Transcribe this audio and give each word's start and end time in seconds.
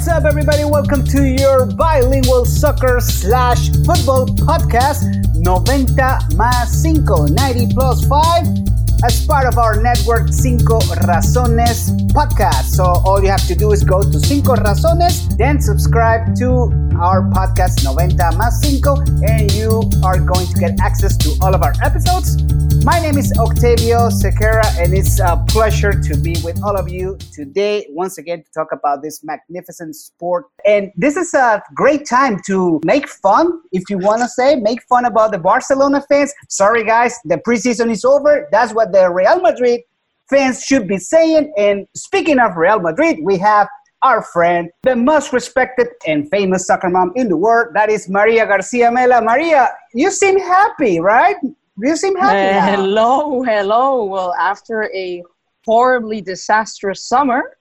What's 0.00 0.08
up, 0.08 0.24
everybody? 0.24 0.64
Welcome 0.64 1.04
to 1.08 1.28
your 1.28 1.66
bilingual 1.66 2.46
soccer 2.46 3.00
slash 3.00 3.68
football 3.84 4.24
podcast, 4.24 5.04
90 5.36 5.92
más 6.40 6.72
5, 6.80 7.30
90 7.30 7.74
plus 7.74 8.06
5, 8.06 8.46
as 9.04 9.26
part 9.26 9.44
of 9.44 9.58
our 9.58 9.76
network 9.76 10.32
Cinco 10.32 10.78
Razones 11.04 11.92
podcast. 12.16 12.72
So, 12.72 12.84
all 13.04 13.22
you 13.22 13.28
have 13.28 13.46
to 13.48 13.54
do 13.54 13.72
is 13.72 13.84
go 13.84 14.00
to 14.00 14.18
Cinco 14.20 14.54
Razones, 14.54 15.36
then 15.36 15.60
subscribe 15.60 16.34
to 16.36 16.72
our 16.98 17.20
podcast 17.28 17.84
90 17.84 18.16
más 18.38 18.64
5, 18.64 19.28
and 19.28 19.52
you 19.52 19.82
are 20.02 20.18
going 20.18 20.46
to 20.46 20.58
get 20.58 20.80
access 20.80 21.14
to 21.18 21.36
all 21.42 21.54
of 21.54 21.62
our 21.62 21.74
episodes. 21.82 22.38
My 22.82 22.98
name 22.98 23.18
is 23.18 23.30
Octavio 23.38 24.08
Sequeira, 24.08 24.64
and 24.78 24.94
it's 24.94 25.20
a 25.20 25.44
pleasure 25.48 25.92
to 25.92 26.16
be 26.16 26.36
with 26.42 26.62
all 26.64 26.78
of 26.78 26.88
you 26.88 27.18
today, 27.30 27.86
once 27.90 28.16
again, 28.16 28.42
to 28.42 28.50
talk 28.52 28.68
about 28.72 29.02
this 29.02 29.22
magnificent 29.22 29.94
sport. 29.94 30.46
And 30.64 30.90
this 30.96 31.18
is 31.18 31.34
a 31.34 31.62
great 31.74 32.06
time 32.06 32.40
to 32.46 32.80
make 32.82 33.06
fun, 33.06 33.60
if 33.72 33.90
you 33.90 33.98
want 33.98 34.22
to 34.22 34.28
say, 34.28 34.56
make 34.56 34.82
fun 34.84 35.04
about 35.04 35.32
the 35.32 35.38
Barcelona 35.38 36.02
fans. 36.08 36.32
Sorry, 36.48 36.82
guys, 36.82 37.18
the 37.26 37.36
preseason 37.46 37.90
is 37.90 38.02
over. 38.02 38.48
That's 38.50 38.72
what 38.72 38.92
the 38.92 39.12
Real 39.12 39.40
Madrid 39.42 39.82
fans 40.30 40.64
should 40.64 40.88
be 40.88 40.96
saying. 40.96 41.52
And 41.58 41.86
speaking 41.94 42.38
of 42.38 42.56
Real 42.56 42.80
Madrid, 42.80 43.18
we 43.22 43.36
have 43.38 43.68
our 44.02 44.22
friend, 44.22 44.70
the 44.84 44.96
most 44.96 45.34
respected 45.34 45.88
and 46.06 46.30
famous 46.30 46.66
soccer 46.66 46.88
mom 46.88 47.12
in 47.14 47.28
the 47.28 47.36
world. 47.36 47.74
That 47.74 47.90
is 47.90 48.08
Maria 48.08 48.46
Garcia 48.46 48.90
Mela. 48.90 49.20
Maria, 49.20 49.68
you 49.92 50.10
seem 50.10 50.38
happy, 50.38 50.98
right? 50.98 51.36
You 51.82 51.96
seem 51.96 52.16
happy. 52.16 52.58
Uh, 52.58 52.76
hello, 52.76 53.42
hello. 53.42 54.04
Well, 54.04 54.34
after 54.34 54.90
a 54.94 55.22
horribly 55.64 56.20
disastrous 56.20 57.06
summer, 57.08 57.56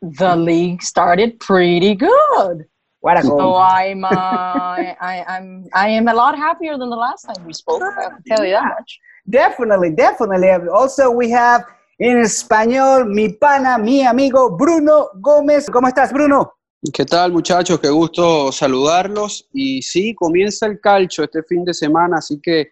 the 0.00 0.36
league 0.36 0.80
started 0.82 1.40
pretty 1.40 1.96
good. 1.96 2.66
What 3.00 3.18
a 3.18 3.22
So 3.22 3.36
goal. 3.36 3.56
I'm, 3.56 4.04
uh, 4.04 4.08
I, 4.12 5.24
I'm, 5.26 5.66
I 5.74 5.88
am 5.88 6.06
a 6.06 6.14
lot 6.14 6.36
happier 6.36 6.78
than 6.78 6.88
the 6.88 6.96
last 6.96 7.24
time 7.24 7.44
we 7.44 7.52
spoke. 7.52 7.82
I 7.82 8.10
can 8.10 8.22
tell 8.26 8.44
you 8.44 8.52
that 8.52 8.74
much. 8.78 9.00
Definitely, 9.28 9.90
definitely. 9.90 10.50
Also, 10.72 11.10
we 11.10 11.30
have 11.30 11.64
in 11.98 12.18
español 12.18 13.08
mi 13.08 13.30
pana, 13.32 13.76
mi 13.78 14.06
amigo 14.06 14.56
Bruno 14.56 15.08
Gómez. 15.20 15.68
¿Cómo 15.68 15.88
estás, 15.88 16.12
Bruno? 16.12 16.52
¿Qué 16.92 17.04
tal 17.04 17.32
muchachos? 17.32 17.80
Qué 17.80 17.88
gusto 17.88 18.52
saludarlos. 18.52 19.48
Y 19.52 19.82
sí, 19.82 20.14
comienza 20.14 20.66
el 20.66 20.80
calcio 20.80 21.24
este 21.24 21.42
fin 21.42 21.64
de 21.64 21.74
semana, 21.74 22.18
así 22.18 22.40
que 22.40 22.68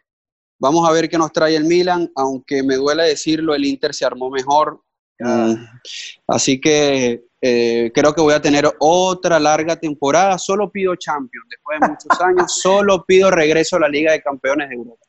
vamos 0.62 0.88
a 0.88 0.92
ver 0.92 1.08
qué 1.08 1.18
nos 1.18 1.32
trae 1.32 1.56
el 1.56 1.64
Milan, 1.64 2.08
aunque 2.14 2.62
me 2.62 2.76
duele 2.76 3.02
decirlo, 3.02 3.52
el 3.52 3.64
Inter 3.64 3.92
se 3.92 4.04
armó 4.04 4.30
mejor. 4.30 4.80
Mm, 5.18 5.54
Así 6.28 6.60
que 6.60 7.24
eh, 7.40 7.90
creo 7.92 8.14
que 8.14 8.20
voy 8.20 8.32
a 8.32 8.40
tener 8.40 8.70
otra 8.78 9.40
larga 9.40 9.74
temporada. 9.74 10.38
Solo 10.38 10.70
pido 10.70 10.94
Champions, 10.94 11.46
después 11.50 11.80
de 11.80 11.88
muchos 11.88 12.20
años, 12.24 12.60
solo 12.60 13.04
pido 13.04 13.32
regreso 13.32 13.76
a 13.76 13.80
la 13.80 13.88
Liga 13.88 14.12
de 14.12 14.22
Campeones 14.22 14.68
de 14.68 14.76
Europa. 14.76 15.04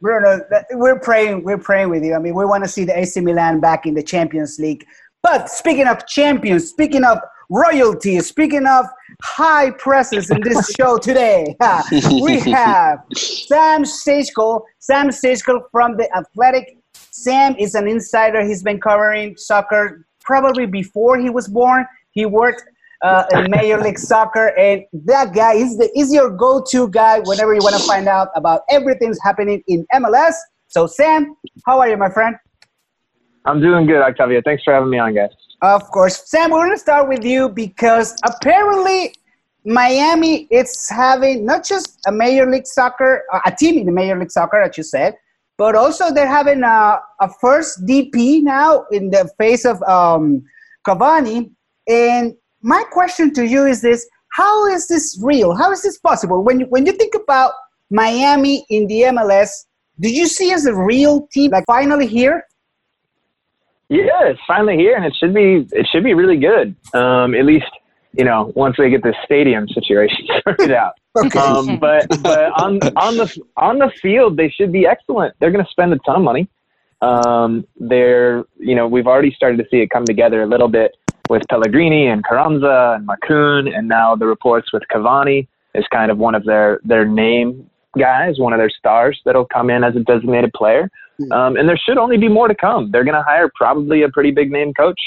Bruno, 0.00 0.42
we're 0.72 0.98
praying, 0.98 1.44
we're 1.44 1.62
praying 1.62 1.90
with 1.90 2.02
you. 2.02 2.14
I 2.14 2.18
mean, 2.18 2.34
we 2.34 2.46
want 2.46 2.64
to 2.64 2.68
see 2.68 2.86
the 2.86 2.98
AC 2.98 3.20
Milan 3.20 3.60
back 3.60 3.84
in 3.84 3.94
the 3.94 4.02
Champions 4.02 4.58
League. 4.58 4.86
But 5.22 5.50
speaking 5.50 5.88
of 5.88 6.06
champions, 6.06 6.70
speaking 6.70 7.04
of 7.04 7.18
royalty, 7.50 8.18
speaking 8.20 8.66
of 8.66 8.86
high 9.22 9.70
presence 9.72 10.30
in 10.30 10.40
this 10.42 10.70
show 10.78 10.98
today, 10.98 11.56
we 12.22 12.40
have 12.40 13.00
Sam 13.14 13.84
Stejskal. 13.84 14.62
Sam 14.78 15.08
Stejskal 15.08 15.62
from 15.70 15.96
the 15.96 16.08
Athletic. 16.16 16.76
Sam 17.10 17.56
is 17.58 17.74
an 17.74 17.88
insider. 17.88 18.44
He's 18.44 18.62
been 18.62 18.80
covering 18.80 19.36
soccer 19.36 20.06
probably 20.20 20.66
before 20.66 21.18
he 21.18 21.30
was 21.30 21.48
born. 21.48 21.86
He 22.10 22.26
worked 22.26 22.62
uh, 23.02 23.24
in 23.32 23.50
Major 23.50 23.80
League 23.80 23.98
Soccer, 23.98 24.48
and 24.58 24.82
that 25.04 25.34
guy 25.34 25.54
is 25.54 25.76
the 25.76 25.90
is 25.98 26.12
your 26.12 26.30
go-to 26.30 26.88
guy 26.88 27.20
whenever 27.20 27.54
you 27.54 27.60
want 27.60 27.76
to 27.76 27.82
find 27.82 28.08
out 28.08 28.28
about 28.34 28.62
everything's 28.70 29.18
happening 29.22 29.62
in 29.68 29.86
MLS. 29.94 30.34
So, 30.68 30.86
Sam, 30.86 31.36
how 31.64 31.78
are 31.80 31.88
you, 31.88 31.96
my 31.96 32.10
friend? 32.10 32.36
I'm 33.46 33.60
doing 33.60 33.86
good, 33.86 34.02
Octavio. 34.02 34.42
Thanks 34.44 34.64
for 34.64 34.74
having 34.74 34.90
me 34.90 34.98
on, 34.98 35.14
guys. 35.14 35.30
Of 35.62 35.88
course, 35.90 36.28
Sam. 36.28 36.50
We're 36.50 36.66
gonna 36.66 36.76
start 36.76 37.08
with 37.08 37.24
you 37.24 37.48
because 37.48 38.16
apparently 38.24 39.14
Miami 39.64 40.48
is 40.50 40.88
having 40.90 41.46
not 41.46 41.64
just 41.64 41.98
a 42.06 42.12
Major 42.12 42.50
League 42.50 42.66
Soccer, 42.66 43.22
a 43.44 43.52
team 43.52 43.78
in 43.78 43.86
the 43.86 43.92
Major 43.92 44.18
League 44.18 44.32
Soccer, 44.32 44.60
as 44.60 44.76
you 44.76 44.82
said, 44.82 45.16
but 45.58 45.76
also 45.76 46.12
they're 46.12 46.26
having 46.26 46.62
a, 46.64 47.00
a 47.20 47.30
first 47.40 47.86
DP 47.86 48.42
now 48.42 48.84
in 48.90 49.10
the 49.10 49.30
face 49.38 49.64
of 49.64 49.80
um, 49.84 50.44
Cavani. 50.86 51.50
And 51.88 52.34
my 52.62 52.82
question 52.90 53.32
to 53.34 53.46
you 53.46 53.64
is 53.64 53.80
this: 53.80 54.08
How 54.32 54.66
is 54.66 54.88
this 54.88 55.18
real? 55.22 55.54
How 55.54 55.70
is 55.70 55.82
this 55.82 55.98
possible? 55.98 56.42
When 56.42 56.60
you, 56.60 56.66
when 56.66 56.84
you 56.84 56.92
think 56.92 57.14
about 57.14 57.52
Miami 57.90 58.66
in 58.70 58.88
the 58.88 59.02
MLS, 59.02 59.50
did 60.00 60.16
you 60.16 60.26
see 60.26 60.52
as 60.52 60.66
a 60.66 60.74
real 60.74 61.28
team 61.32 61.52
like 61.52 61.64
finally 61.66 62.08
here? 62.08 62.44
Yeah, 63.88 64.24
it's 64.24 64.40
finally 64.46 64.76
here, 64.76 64.96
and 64.96 65.04
it 65.04 65.14
should 65.18 65.34
be 65.34 65.66
it 65.72 65.86
should 65.90 66.04
be 66.04 66.14
really 66.14 66.36
good. 66.36 66.74
Um, 66.92 67.34
at 67.34 67.44
least 67.44 67.70
you 68.12 68.24
know 68.24 68.52
once 68.56 68.76
they 68.78 68.90
get 68.90 69.02
this 69.02 69.14
stadium 69.24 69.68
situation 69.68 70.26
sorted 70.44 70.72
out. 70.72 70.94
Okay. 71.16 71.38
Um, 71.38 71.78
but 71.78 72.08
but 72.22 72.50
on 72.60 72.80
on 72.96 73.16
the 73.16 73.40
on 73.56 73.78
the 73.78 73.90
field, 74.02 74.36
they 74.36 74.48
should 74.48 74.72
be 74.72 74.86
excellent. 74.86 75.34
They're 75.38 75.52
going 75.52 75.64
to 75.64 75.70
spend 75.70 75.92
a 75.92 75.98
ton 75.98 76.16
of 76.16 76.22
money. 76.22 76.48
Um, 77.00 77.66
they're 77.78 78.44
you 78.58 78.74
know 78.74 78.88
we've 78.88 79.06
already 79.06 79.32
started 79.32 79.58
to 79.58 79.64
see 79.70 79.78
it 79.78 79.90
come 79.90 80.04
together 80.04 80.42
a 80.42 80.46
little 80.46 80.68
bit 80.68 80.96
with 81.28 81.42
Pellegrini 81.48 82.08
and 82.08 82.24
Carranza 82.24 82.96
and 82.96 83.08
Makoun, 83.08 83.76
and 83.76 83.88
now 83.88 84.16
the 84.16 84.26
reports 84.26 84.72
with 84.72 84.82
Cavani 84.92 85.46
is 85.74 85.84
kind 85.92 86.10
of 86.10 86.18
one 86.18 86.34
of 86.34 86.44
their 86.44 86.80
their 86.84 87.04
name 87.04 87.70
guys, 87.96 88.38
one 88.38 88.52
of 88.52 88.58
their 88.58 88.70
stars 88.70 89.20
that'll 89.24 89.46
come 89.46 89.70
in 89.70 89.84
as 89.84 89.94
a 89.96 90.00
designated 90.00 90.52
player. 90.52 90.90
Um, 91.32 91.56
and 91.56 91.68
there 91.68 91.78
should 91.78 91.98
only 91.98 92.18
be 92.18 92.28
more 92.28 92.48
to 92.48 92.54
come. 92.54 92.90
They're 92.90 93.04
going 93.04 93.14
to 93.14 93.22
hire 93.22 93.50
probably 93.54 94.02
a 94.02 94.08
pretty 94.08 94.30
big 94.30 94.50
name 94.50 94.74
coach. 94.74 95.00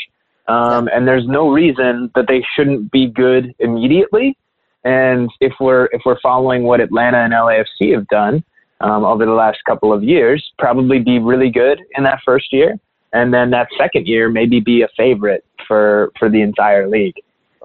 Um, 0.48 0.90
and 0.92 1.08
there's 1.08 1.28
no 1.28 1.50
reason 1.50 2.10
that 2.16 2.28
they 2.28 2.44
shouldn't 2.56 2.92
be 2.92 3.08
good 3.08 3.54
immediately. 3.60 4.36
And 4.84 5.30
if 5.42 5.54
we're 5.60 5.86
if 5.92 6.02
we're 6.06 6.20
following 6.22 6.64
what 6.64 6.80
Atlanta 6.80 7.18
and 7.18 7.34
LAFC 7.34 7.94
have 7.94 8.08
done 8.08 8.44
um, 8.80 9.04
over 9.04 9.26
the 9.26 9.34
last 9.34 9.60
couple 9.68 9.94
of 9.94 10.04
years, 10.04 10.44
probably 10.58 11.00
be 11.00 11.20
really 11.20 11.50
good 11.50 11.82
in 11.98 12.04
that 12.06 12.20
first 12.26 12.52
year, 12.52 12.80
and 13.14 13.34
then 13.34 13.52
that 13.52 13.68
second 13.78 14.08
year 14.08 14.30
maybe 14.30 14.60
be 14.60 14.82
a 14.82 14.88
favorite 14.98 15.46
for 15.68 16.12
for 16.18 16.30
the 16.30 16.42
entire 16.42 16.88
league. 16.88 17.16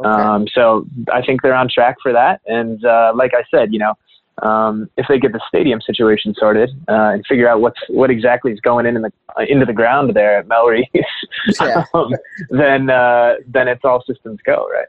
Um, 0.05 0.49
so 0.53 0.87
I 1.13 1.23
think 1.25 1.43
they're 1.43 1.55
on 1.55 1.69
track 1.69 1.97
for 2.03 2.13
that. 2.13 2.41
And 2.47 2.85
uh, 2.85 3.13
like 3.15 3.33
I 3.33 3.45
said, 3.51 3.73
you 3.73 3.79
know, 3.79 3.95
um, 4.43 4.91
if 4.97 5.07
they 5.09 5.19
get 5.19 5.33
the 5.33 5.41
stadium 5.49 5.81
situation 5.81 6.35
sorted 6.37 6.71
uh, 6.89 7.13
and 7.13 7.25
figure 7.27 7.49
out 7.49 7.61
what's 7.61 7.79
what 7.89 8.11
exactly 8.11 8.53
is 8.53 8.61
going 8.61 8.87
in, 8.87 8.97
in 8.97 9.03
the 9.03 9.13
uh, 9.39 9.45
into 9.49 9.65
the 9.65 9.73
ground 9.73 10.15
there 10.15 10.39
at 10.39 10.49
Melreese, 10.49 10.89
Yeah. 11.61 11.85
um, 11.95 12.13
then 12.51 12.91
uh, 12.91 13.35
then 13.47 13.69
it's 13.69 13.85
all 13.85 14.03
systems 14.07 14.41
go, 14.45 14.69
right? 14.73 14.89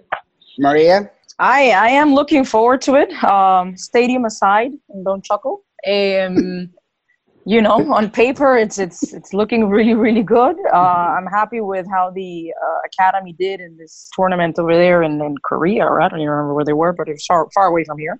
Maria. 0.57 1.11
I, 1.38 1.72
I 1.72 1.88
am 1.89 2.13
looking 2.13 2.45
forward 2.45 2.81
to 2.84 2.95
it. 2.95 3.11
Um, 3.23 3.75
stadium 3.75 4.23
aside, 4.23 4.72
and 4.89 5.03
don't 5.03 5.23
chuckle. 5.23 5.66
Um, 5.85 6.69
you 7.45 7.61
know, 7.61 7.94
on 7.94 8.09
paper, 8.09 8.57
it's 8.57 8.79
it's 8.79 9.13
it's 9.13 9.34
looking 9.34 9.69
really 9.69 9.94
really 9.94 10.23
good. 10.23 10.55
Uh, 10.73 11.16
I'm 11.17 11.28
happy 11.28 11.61
with 11.61 11.88
how 11.91 12.09
the 12.11 12.53
uh, 12.59 12.79
academy 12.85 13.34
did 13.34 13.59
in 13.59 13.78
this 13.78 14.09
tournament 14.16 14.57
over 14.57 14.73
there 14.73 15.03
in, 15.03 15.22
in 15.22 15.35
Korea. 15.44 15.84
Or 15.85 16.01
I 16.01 16.07
don't 16.07 16.19
even 16.19 16.29
remember 16.29 16.53
where 16.53 16.66
they 16.66 16.73
were, 16.73 16.94
but 16.94 17.09
it's 17.09 17.25
far 17.25 17.47
far 17.53 17.67
away 17.67 17.84
from 17.84 18.00
here. 18.00 18.19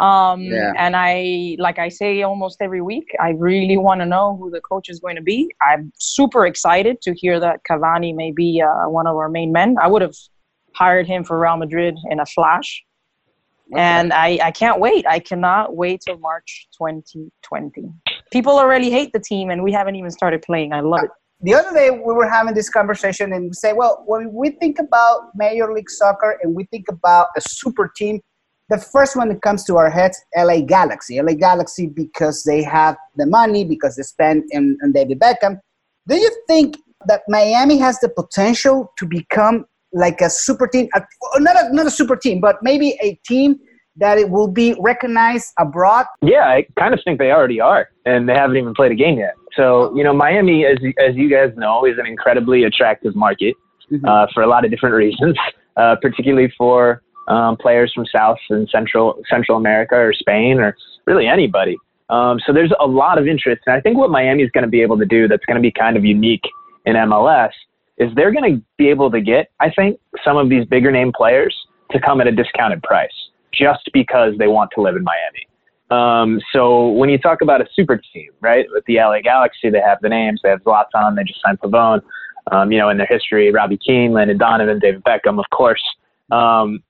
Um, 0.00 0.40
Yeah. 0.42 0.72
And 0.78 0.96
I, 0.96 1.56
like 1.58 1.78
I 1.78 1.88
say 1.88 2.22
almost 2.22 2.56
every 2.60 2.80
week, 2.80 3.08
I 3.20 3.30
really 3.30 3.76
want 3.76 4.00
to 4.00 4.06
know 4.06 4.36
who 4.36 4.50
the 4.50 4.60
coach 4.60 4.88
is 4.88 4.98
going 4.98 5.16
to 5.16 5.22
be. 5.22 5.48
I'm 5.62 5.92
super 5.98 6.46
excited 6.46 7.02
to 7.02 7.14
hear 7.14 7.38
that 7.40 7.60
Cavani 7.70 8.14
may 8.14 8.32
be 8.32 8.62
uh, 8.62 8.88
one 8.88 9.06
of 9.06 9.16
our 9.16 9.28
main 9.28 9.52
men. 9.52 9.76
I 9.80 9.88
would 9.88 10.02
have 10.02 10.14
hired 10.74 11.06
him 11.06 11.22
for 11.24 11.38
Real 11.38 11.56
Madrid 11.56 11.96
in 12.10 12.20
a 12.20 12.26
flash. 12.26 12.82
And 13.76 14.12
I, 14.12 14.38
I 14.42 14.50
can't 14.50 14.80
wait. 14.80 15.06
I 15.06 15.20
cannot 15.20 15.76
wait 15.76 16.00
till 16.04 16.18
March 16.18 16.66
2020. 16.76 17.88
People 18.32 18.58
already 18.58 18.90
hate 18.90 19.12
the 19.12 19.20
team, 19.20 19.50
and 19.50 19.62
we 19.62 19.70
haven't 19.70 19.94
even 19.94 20.10
started 20.10 20.42
playing. 20.42 20.72
I 20.72 20.80
love 20.80 21.04
it. 21.04 21.10
the 21.42 21.54
other 21.54 21.72
day 21.72 21.90
we 21.90 22.12
were 22.12 22.28
having 22.28 22.54
this 22.54 22.68
conversation 22.68 23.32
and 23.32 23.44
we 23.44 23.52
say, 23.52 23.72
well, 23.72 24.02
when 24.06 24.32
we 24.32 24.50
think 24.50 24.78
about 24.78 25.30
Major 25.34 25.72
League 25.72 25.88
Soccer 25.90 26.38
and 26.42 26.54
we 26.54 26.64
think 26.64 26.86
about 26.88 27.28
a 27.36 27.40
super 27.40 27.92
team, 27.96 28.20
the 28.70 28.78
first 28.78 29.16
one 29.16 29.28
that 29.28 29.42
comes 29.42 29.64
to 29.64 29.76
our 29.76 29.90
heads, 29.90 30.16
LA 30.36 30.60
Galaxy. 30.60 31.20
LA 31.20 31.34
Galaxy 31.34 31.86
because 31.86 32.44
they 32.44 32.62
have 32.62 32.96
the 33.16 33.26
money, 33.26 33.64
because 33.64 33.96
they 33.96 34.02
spend 34.02 34.44
in, 34.50 34.78
in 34.82 34.92
David 34.92 35.18
Beckham. 35.18 35.60
Do 36.08 36.16
you 36.16 36.30
think 36.46 36.76
that 37.06 37.22
Miami 37.28 37.78
has 37.78 37.98
the 38.00 38.08
potential 38.08 38.92
to 38.98 39.06
become 39.06 39.66
like 39.92 40.20
a 40.20 40.30
super 40.30 40.66
team? 40.66 40.88
uh, 40.94 41.00
Not 41.38 41.56
a, 41.56 41.74
not 41.74 41.86
a 41.86 41.90
super 41.90 42.16
team, 42.16 42.40
but 42.40 42.56
maybe 42.62 42.96
a 43.02 43.18
team 43.26 43.58
that 43.96 44.18
it 44.18 44.30
will 44.30 44.48
be 44.48 44.76
recognized 44.80 45.48
abroad? 45.58 46.06
Yeah, 46.22 46.44
I 46.46 46.64
kind 46.78 46.94
of 46.94 47.00
think 47.04 47.18
they 47.18 47.32
already 47.32 47.60
are, 47.60 47.88
and 48.06 48.28
they 48.28 48.34
haven't 48.34 48.56
even 48.56 48.72
played 48.72 48.92
a 48.92 48.94
game 48.94 49.18
yet. 49.18 49.34
So 49.56 49.92
you 49.96 50.04
know, 50.04 50.12
Miami, 50.14 50.64
as 50.64 50.78
as 51.06 51.16
you 51.16 51.28
guys 51.28 51.50
know, 51.56 51.84
is 51.84 51.98
an 51.98 52.06
incredibly 52.06 52.64
attractive 52.64 53.16
market 53.16 53.54
Mhm. 53.90 54.06
uh, 54.08 54.26
for 54.32 54.44
a 54.44 54.46
lot 54.46 54.64
of 54.64 54.70
different 54.70 54.94
reasons. 54.94 55.36
uh, 55.76 55.96
particularly 56.02 56.52
for 56.58 57.00
um, 57.28 57.56
players 57.56 57.92
from 57.94 58.04
South 58.06 58.38
and 58.50 58.68
Central 58.68 59.22
Central 59.28 59.56
America 59.56 59.94
or 59.94 60.12
Spain 60.12 60.58
or 60.58 60.76
really 61.06 61.26
anybody. 61.26 61.76
Um, 62.08 62.40
so 62.44 62.52
there's 62.52 62.72
a 62.80 62.86
lot 62.86 63.18
of 63.18 63.28
interest, 63.28 63.62
and 63.66 63.76
I 63.76 63.80
think 63.80 63.96
what 63.96 64.10
Miami 64.10 64.42
is 64.42 64.50
going 64.50 64.64
to 64.64 64.70
be 64.70 64.82
able 64.82 64.98
to 64.98 65.06
do 65.06 65.28
that's 65.28 65.44
going 65.44 65.56
to 65.56 65.62
be 65.62 65.70
kind 65.70 65.96
of 65.96 66.04
unique 66.04 66.42
in 66.84 66.96
MLS 66.96 67.52
is 67.98 68.10
they're 68.16 68.32
going 68.32 68.56
to 68.56 68.62
be 68.78 68.88
able 68.88 69.10
to 69.10 69.20
get, 69.20 69.50
I 69.60 69.70
think, 69.70 70.00
some 70.24 70.36
of 70.36 70.48
these 70.48 70.64
bigger 70.64 70.90
name 70.90 71.12
players 71.14 71.54
to 71.92 72.00
come 72.00 72.20
at 72.20 72.26
a 72.26 72.32
discounted 72.32 72.82
price 72.82 73.12
just 73.52 73.90
because 73.92 74.34
they 74.38 74.48
want 74.48 74.70
to 74.74 74.80
live 74.80 74.96
in 74.96 75.04
Miami. 75.04 75.46
Um, 75.90 76.40
so 76.52 76.88
when 76.90 77.10
you 77.10 77.18
talk 77.18 77.42
about 77.42 77.60
a 77.60 77.66
super 77.74 78.00
team, 78.12 78.30
right, 78.40 78.66
with 78.70 78.84
the 78.86 78.96
LA 78.96 79.20
Galaxy, 79.22 79.70
they 79.70 79.80
have 79.80 79.98
the 80.00 80.08
names, 80.08 80.40
they 80.42 80.50
have 80.50 80.62
Zlatan, 80.62 81.16
they 81.16 81.24
just 81.24 81.40
signed 81.44 81.60
Pavón, 81.60 82.00
um, 82.52 82.72
you 82.72 82.78
know, 82.78 82.88
in 82.88 82.96
their 82.96 83.08
history, 83.08 83.50
Robbie 83.50 83.78
Keane, 83.78 84.12
Landon 84.12 84.38
Donovan, 84.38 84.78
David 84.78 85.02
Beckham, 85.04 85.38
of 85.38 85.44
course. 85.50 85.82
Um, 86.30 86.82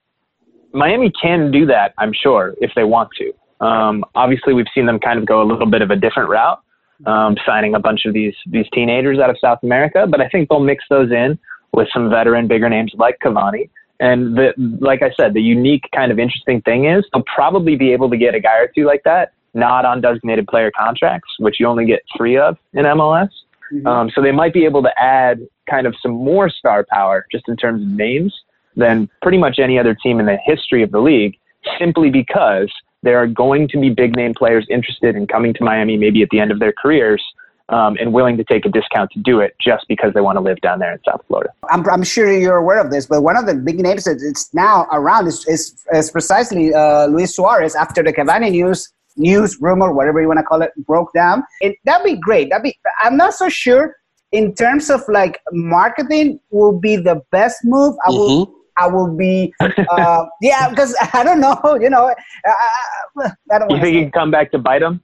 Miami 0.72 1.10
can 1.20 1.50
do 1.50 1.66
that, 1.66 1.94
I'm 1.98 2.12
sure, 2.12 2.54
if 2.60 2.70
they 2.74 2.84
want 2.84 3.10
to. 3.18 3.32
Um, 3.64 4.04
obviously, 4.14 4.54
we've 4.54 4.66
seen 4.74 4.86
them 4.86 4.98
kind 4.98 5.18
of 5.18 5.26
go 5.26 5.42
a 5.42 5.44
little 5.44 5.66
bit 5.66 5.82
of 5.82 5.90
a 5.90 5.96
different 5.96 6.28
route, 6.30 6.60
um, 7.06 7.36
signing 7.44 7.74
a 7.74 7.80
bunch 7.80 8.04
of 8.06 8.14
these 8.14 8.34
these 8.46 8.66
teenagers 8.72 9.18
out 9.18 9.30
of 9.30 9.36
South 9.40 9.58
America. 9.62 10.06
But 10.08 10.20
I 10.20 10.28
think 10.28 10.48
they'll 10.48 10.60
mix 10.60 10.84
those 10.88 11.10
in 11.10 11.38
with 11.72 11.88
some 11.92 12.10
veteran, 12.10 12.48
bigger 12.48 12.68
names 12.68 12.92
like 12.96 13.18
Cavani. 13.22 13.68
And 14.00 14.34
the, 14.36 14.54
like 14.80 15.02
I 15.02 15.10
said, 15.14 15.34
the 15.34 15.42
unique 15.42 15.84
kind 15.94 16.10
of 16.10 16.18
interesting 16.18 16.62
thing 16.62 16.86
is 16.86 17.04
they'll 17.12 17.22
probably 17.34 17.76
be 17.76 17.92
able 17.92 18.08
to 18.10 18.16
get 18.16 18.34
a 18.34 18.40
guy 18.40 18.58
or 18.58 18.68
two 18.74 18.86
like 18.86 19.02
that, 19.04 19.32
not 19.52 19.84
on 19.84 20.00
designated 20.00 20.46
player 20.46 20.70
contracts, 20.76 21.28
which 21.38 21.60
you 21.60 21.66
only 21.66 21.84
get 21.84 22.00
three 22.16 22.38
of 22.38 22.56
in 22.72 22.86
MLS. 22.86 23.28
Mm-hmm. 23.72 23.86
Um, 23.86 24.10
so 24.14 24.22
they 24.22 24.32
might 24.32 24.54
be 24.54 24.64
able 24.64 24.82
to 24.82 25.02
add 25.02 25.40
kind 25.68 25.86
of 25.86 25.94
some 26.02 26.12
more 26.12 26.48
star 26.48 26.86
power 26.90 27.26
just 27.30 27.46
in 27.46 27.56
terms 27.56 27.82
of 27.82 27.88
names 27.88 28.34
than 28.76 29.08
pretty 29.22 29.38
much 29.38 29.58
any 29.58 29.78
other 29.78 29.94
team 29.94 30.20
in 30.20 30.26
the 30.26 30.38
history 30.44 30.82
of 30.82 30.90
the 30.90 31.00
league, 31.00 31.36
simply 31.78 32.10
because 32.10 32.72
there 33.02 33.18
are 33.18 33.26
going 33.26 33.68
to 33.68 33.80
be 33.80 33.90
big 33.90 34.16
name 34.16 34.34
players 34.34 34.66
interested 34.70 35.16
in 35.16 35.26
coming 35.26 35.54
to 35.54 35.64
Miami 35.64 35.96
maybe 35.96 36.22
at 36.22 36.28
the 36.30 36.38
end 36.38 36.50
of 36.50 36.58
their 36.58 36.72
careers 36.72 37.22
um, 37.70 37.96
and 38.00 38.12
willing 38.12 38.36
to 38.36 38.44
take 38.44 38.66
a 38.66 38.68
discount 38.68 39.10
to 39.12 39.20
do 39.20 39.40
it 39.40 39.54
just 39.60 39.86
because 39.88 40.12
they 40.12 40.20
want 40.20 40.36
to 40.36 40.40
live 40.40 40.60
down 40.60 40.80
there 40.80 40.92
in 40.92 40.98
South 41.06 41.22
Florida. 41.28 41.50
I'm, 41.70 41.88
I'm 41.88 42.02
sure 42.02 42.30
you're 42.30 42.56
aware 42.56 42.80
of 42.80 42.90
this, 42.90 43.06
but 43.06 43.22
one 43.22 43.36
of 43.36 43.46
the 43.46 43.54
big 43.54 43.78
names 43.78 44.04
that 44.04 44.18
it's 44.20 44.52
now 44.52 44.86
around 44.92 45.28
is, 45.28 45.46
is, 45.46 45.82
is 45.92 46.10
precisely 46.10 46.74
uh, 46.74 47.06
Luis 47.06 47.34
Suarez 47.34 47.74
after 47.74 48.02
the 48.02 48.12
Cavani 48.12 48.50
news, 48.50 48.92
news, 49.16 49.58
rumor, 49.60 49.92
whatever 49.92 50.20
you 50.20 50.26
want 50.26 50.38
to 50.38 50.44
call 50.44 50.62
it, 50.62 50.72
broke 50.84 51.12
down. 51.14 51.44
It, 51.60 51.76
that'd 51.84 52.04
be 52.04 52.16
great. 52.16 52.50
That'd 52.50 52.64
be, 52.64 52.78
I'm 53.02 53.16
not 53.16 53.34
so 53.34 53.48
sure 53.48 53.96
in 54.32 54.54
terms 54.54 54.90
of 54.90 55.02
like 55.08 55.40
marketing 55.52 56.40
will 56.50 56.78
be 56.78 56.96
the 56.96 57.22
best 57.30 57.58
move. 57.64 57.94
I 58.04 58.10
will. 58.10 58.46
Mm-hmm. 58.46 58.56
I 58.80 58.86
will 58.88 59.14
be, 59.14 59.52
uh, 59.60 60.24
yeah, 60.40 60.68
because 60.70 60.96
I 61.12 61.22
don't 61.22 61.40
know, 61.40 61.60
you 61.80 61.90
know, 61.90 62.12
I, 62.46 63.32
I 63.52 63.58
don't. 63.58 63.70
You 63.70 63.80
think 63.80 63.94
he 63.94 64.02
can 64.02 64.12
come 64.12 64.30
back 64.30 64.50
to 64.52 64.58
bite 64.58 64.82
him? 64.82 65.00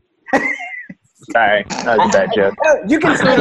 Sorry, 1.32 1.64
that 1.70 1.98
was 1.98 2.08
a 2.08 2.18
bad 2.18 2.30
joke. 2.34 2.54
You 2.88 3.00
can 3.00 3.16
say, 3.16 3.36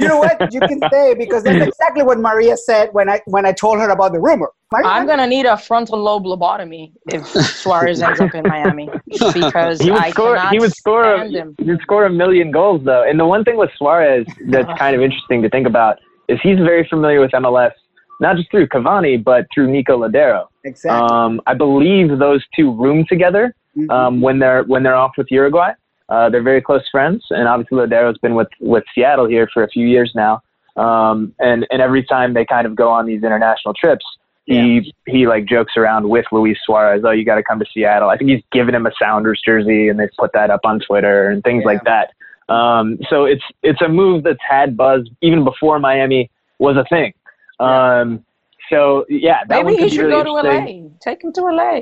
you 0.00 0.08
know 0.08 0.18
what? 0.18 0.52
You 0.52 0.60
can 0.60 0.80
say 0.90 1.14
because 1.14 1.44
that's 1.44 1.66
exactly 1.66 2.02
what 2.02 2.18
Maria 2.18 2.56
said 2.56 2.88
when 2.92 3.08
I 3.08 3.20
when 3.26 3.44
I 3.44 3.52
told 3.52 3.78
her 3.78 3.90
about 3.90 4.12
the 4.12 4.20
rumor. 4.20 4.50
Maria, 4.72 4.88
I'm 4.88 5.06
gonna 5.06 5.26
need 5.26 5.46
a 5.46 5.56
frontal 5.56 5.98
lobe 5.98 6.24
lobotomy 6.24 6.92
if 7.08 7.26
Suarez 7.26 8.00
ends 8.00 8.20
up 8.20 8.34
in 8.34 8.44
Miami 8.44 8.88
because 9.34 9.80
he 9.80 9.90
would 9.90 10.00
I 10.00 10.10
score. 10.10 10.40
He 10.50 10.58
would 10.58 10.72
score. 10.72 11.14
A, 11.14 11.28
him. 11.28 11.54
He 11.58 11.70
would 11.70 11.82
score 11.82 12.06
a 12.06 12.10
million 12.10 12.50
goals 12.50 12.82
though. 12.84 13.04
And 13.08 13.20
the 13.20 13.26
one 13.26 13.44
thing 13.44 13.56
with 13.56 13.70
Suarez 13.76 14.26
that's 14.48 14.72
kind 14.78 14.96
of 14.96 15.02
interesting 15.02 15.42
to 15.42 15.50
think 15.50 15.66
about 15.66 15.98
is 16.28 16.38
he's 16.42 16.58
very 16.58 16.86
familiar 16.88 17.20
with 17.20 17.32
MLS, 17.32 17.72
not 18.20 18.36
just 18.36 18.50
through 18.50 18.66
Cavani 18.68 19.22
but 19.22 19.46
through 19.52 19.70
Nico 19.70 19.98
Lodeiro. 19.98 20.46
Exactly. 20.64 21.08
Um, 21.08 21.40
I 21.46 21.54
believe 21.54 22.18
those 22.18 22.44
two 22.54 22.72
room 22.72 23.04
together 23.08 23.54
mm-hmm. 23.76 23.90
um, 23.90 24.20
when 24.20 24.38
they're 24.38 24.64
when 24.64 24.82
they're 24.82 24.96
off 24.96 25.12
with 25.16 25.28
Uruguay. 25.30 25.72
Uh, 26.08 26.28
they're 26.28 26.42
very 26.42 26.60
close 26.60 26.82
friends, 26.90 27.24
and 27.30 27.48
obviously 27.48 27.78
Lodeiro's 27.78 28.18
been 28.18 28.34
with 28.34 28.48
with 28.60 28.84
Seattle 28.94 29.26
here 29.26 29.48
for 29.52 29.62
a 29.62 29.68
few 29.68 29.86
years 29.86 30.12
now. 30.14 30.42
Um, 30.76 31.34
and 31.38 31.66
and 31.70 31.80
every 31.80 32.04
time 32.04 32.34
they 32.34 32.44
kind 32.44 32.66
of 32.66 32.74
go 32.74 32.88
on 32.88 33.06
these 33.06 33.22
international 33.22 33.74
trips, 33.74 34.04
he 34.44 34.92
yeah. 35.06 35.12
he 35.12 35.26
like 35.26 35.46
jokes 35.46 35.72
around 35.76 36.08
with 36.08 36.26
Luis 36.32 36.58
Suarez. 36.64 37.02
Oh, 37.04 37.10
you 37.10 37.24
got 37.24 37.36
to 37.36 37.42
come 37.42 37.58
to 37.58 37.66
Seattle. 37.72 38.08
I 38.08 38.16
think 38.16 38.30
he's 38.30 38.42
given 38.52 38.74
him 38.74 38.86
a 38.86 38.92
Sounders 39.00 39.40
jersey, 39.44 39.88
and 39.88 39.98
they've 39.98 40.10
put 40.18 40.32
that 40.32 40.50
up 40.50 40.60
on 40.64 40.80
Twitter 40.80 41.30
and 41.30 41.42
things 41.42 41.62
yeah. 41.64 41.72
like 41.72 41.84
that. 41.84 42.12
Um, 42.52 42.98
so 43.08 43.24
it's 43.24 43.44
it's 43.62 43.80
a 43.80 43.88
move 43.88 44.24
that's 44.24 44.40
had 44.46 44.76
buzz 44.76 45.08
even 45.20 45.44
before 45.44 45.78
Miami 45.78 46.30
was 46.58 46.76
a 46.76 46.84
thing. 46.84 47.14
Um, 47.60 48.24
so 48.70 49.04
yeah, 49.08 49.40
maybe 49.48 49.76
he 49.76 49.88
should 49.88 50.06
really 50.06 50.24
go 50.24 50.42
to 50.42 50.48
LA. 50.48 50.88
Take 51.00 51.22
him 51.22 51.32
to 51.32 51.42
LA. 51.42 51.80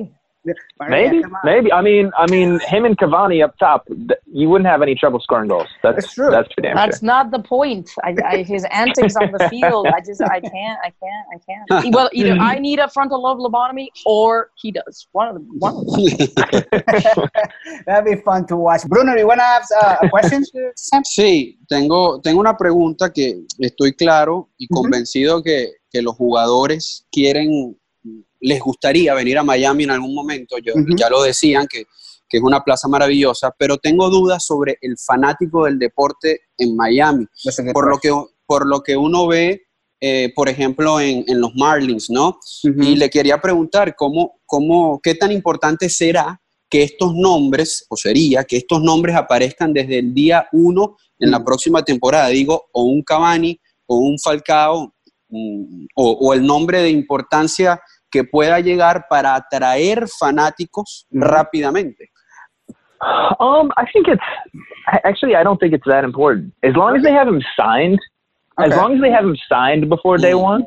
Maybe, 0.88 1.22
maybe. 1.44 1.70
I 1.70 1.82
mean, 1.82 2.10
I 2.16 2.26
mean, 2.30 2.60
him 2.60 2.86
and 2.86 2.96
Cavani 2.96 3.44
up 3.44 3.58
top, 3.58 3.86
you 4.32 4.48
wouldn't 4.48 4.68
have 4.68 4.80
any 4.80 4.94
trouble 4.94 5.20
scoring 5.20 5.48
goals. 5.48 5.68
That's, 5.82 5.96
that's 5.96 6.14
true. 6.14 6.30
That's 6.30 6.48
for 6.54 6.62
damn 6.62 6.76
That's 6.76 7.00
sure. 7.00 7.06
not 7.06 7.30
the 7.30 7.40
point. 7.40 7.90
I, 8.02 8.16
I, 8.24 8.42
his 8.42 8.64
antics 8.70 9.16
on 9.16 9.32
the 9.32 9.48
field, 9.50 9.86
I 9.88 10.00
just, 10.00 10.22
I 10.22 10.40
can't, 10.40 10.78
I 10.82 10.92
can't, 11.02 11.26
I 11.34 11.82
can't. 11.82 11.94
Well, 12.00 12.08
either 12.12 12.32
I 12.32 12.58
need 12.58 12.78
a 12.78 12.88
frontal 12.88 13.20
lobe 13.22 13.38
lobotomy 13.38 13.88
or 14.06 14.50
he 14.56 14.70
does. 14.70 15.08
One 15.12 15.28
of 15.28 15.34
them. 15.34 15.46
One 15.58 15.74
of 15.74 15.86
them. 15.86 17.28
That'd 17.86 18.04
be 18.04 18.22
fun 18.22 18.46
to 18.46 18.56
watch. 18.56 18.82
Bruno, 18.86 19.16
you 19.16 19.26
want 19.26 19.40
to 19.40 19.44
have 19.44 19.64
uh, 19.82 20.08
questions? 20.08 20.50
Sí, 21.04 21.58
tengo, 21.68 22.20
tengo 22.20 22.40
una 22.40 22.56
pregunta 22.56 23.12
que 23.12 23.42
estoy 23.58 23.92
claro 23.92 24.48
y 24.58 24.68
convencido 24.68 25.42
que, 25.42 25.68
que 25.90 26.00
los 26.00 26.16
jugadores 26.16 27.06
quieren 27.10 27.76
les 28.40 28.60
gustaría 28.60 29.14
venir 29.14 29.38
a 29.38 29.42
Miami 29.42 29.84
en 29.84 29.90
algún 29.90 30.14
momento, 30.14 30.56
yo, 30.58 30.72
ya 30.96 31.08
lo 31.08 31.22
decían, 31.22 31.66
que, 31.68 31.86
es 32.32 32.42
una 32.42 32.62
plaza 32.62 32.86
maravillosa, 32.86 33.52
pero 33.58 33.76
tengo 33.78 34.08
dudas 34.08 34.44
sobre 34.44 34.78
el 34.82 34.96
fanático 34.96 35.64
del 35.64 35.80
deporte 35.80 36.42
en 36.56 36.76
Miami, 36.76 37.26
por 37.72 37.90
lo, 37.90 37.98
que, 37.98 38.12
por 38.46 38.68
lo 38.68 38.82
que 38.82 38.96
uno 38.96 39.26
ve, 39.26 39.62
eh, 40.00 40.32
por 40.34 40.48
ejemplo, 40.48 41.00
en, 41.00 41.24
los 41.40 41.54
Marlins, 41.56 42.08
¿no? 42.08 42.38
Y 42.62 42.94
le 42.94 43.10
quería 43.10 43.40
preguntar 43.40 43.96
cómo, 43.96 44.40
cómo, 44.46 45.00
qué 45.02 45.16
tan 45.16 45.32
importante 45.32 45.90
será 45.90 46.40
que 46.70 46.84
estos 46.84 47.14
nombres, 47.16 47.84
o 47.88 47.96
sería 47.96 48.44
que 48.44 48.58
estos 48.58 48.80
nombres 48.80 49.16
aparezcan 49.16 49.72
desde 49.72 49.98
el 49.98 50.14
día 50.14 50.46
uno 50.52 50.96
en 51.18 51.32
la 51.32 51.44
próxima 51.44 51.84
temporada, 51.84 52.28
digo, 52.28 52.68
o 52.72 52.84
un 52.84 53.02
Cavani, 53.02 53.60
o 53.86 53.96
un 53.96 54.20
Falcao, 54.20 54.94
mm, 55.28 55.86
o, 55.96 56.10
o 56.12 56.32
el 56.32 56.46
nombre 56.46 56.80
de 56.80 56.90
importancia 56.90 57.80
que 58.10 58.24
pueda 58.24 58.60
llegar 58.60 59.06
para 59.08 59.34
atraer 59.34 60.06
fanáticos 60.08 61.06
mm-hmm. 61.12 61.22
rápidamente? 61.22 62.10
Um, 63.40 63.70
I 63.78 63.86
think 63.92 64.08
it's 64.08 64.22
actually 65.04 65.34
I 65.34 65.42
don't 65.42 65.58
think 65.58 65.72
it's 65.72 65.86
that 65.86 66.04
important. 66.04 66.52
As 66.62 66.74
long 66.76 66.96
as 66.96 67.02
they 67.02 67.12
have 67.12 67.26
him 67.26 67.42
signed, 67.58 67.98
okay. 68.60 68.70
as 68.70 68.76
long 68.76 68.94
as 68.94 69.00
they 69.00 69.10
have 69.10 69.24
him 69.24 69.36
signed 69.48 69.88
before 69.88 70.18
day 70.18 70.32
mm-hmm. 70.32 70.42
one, 70.42 70.62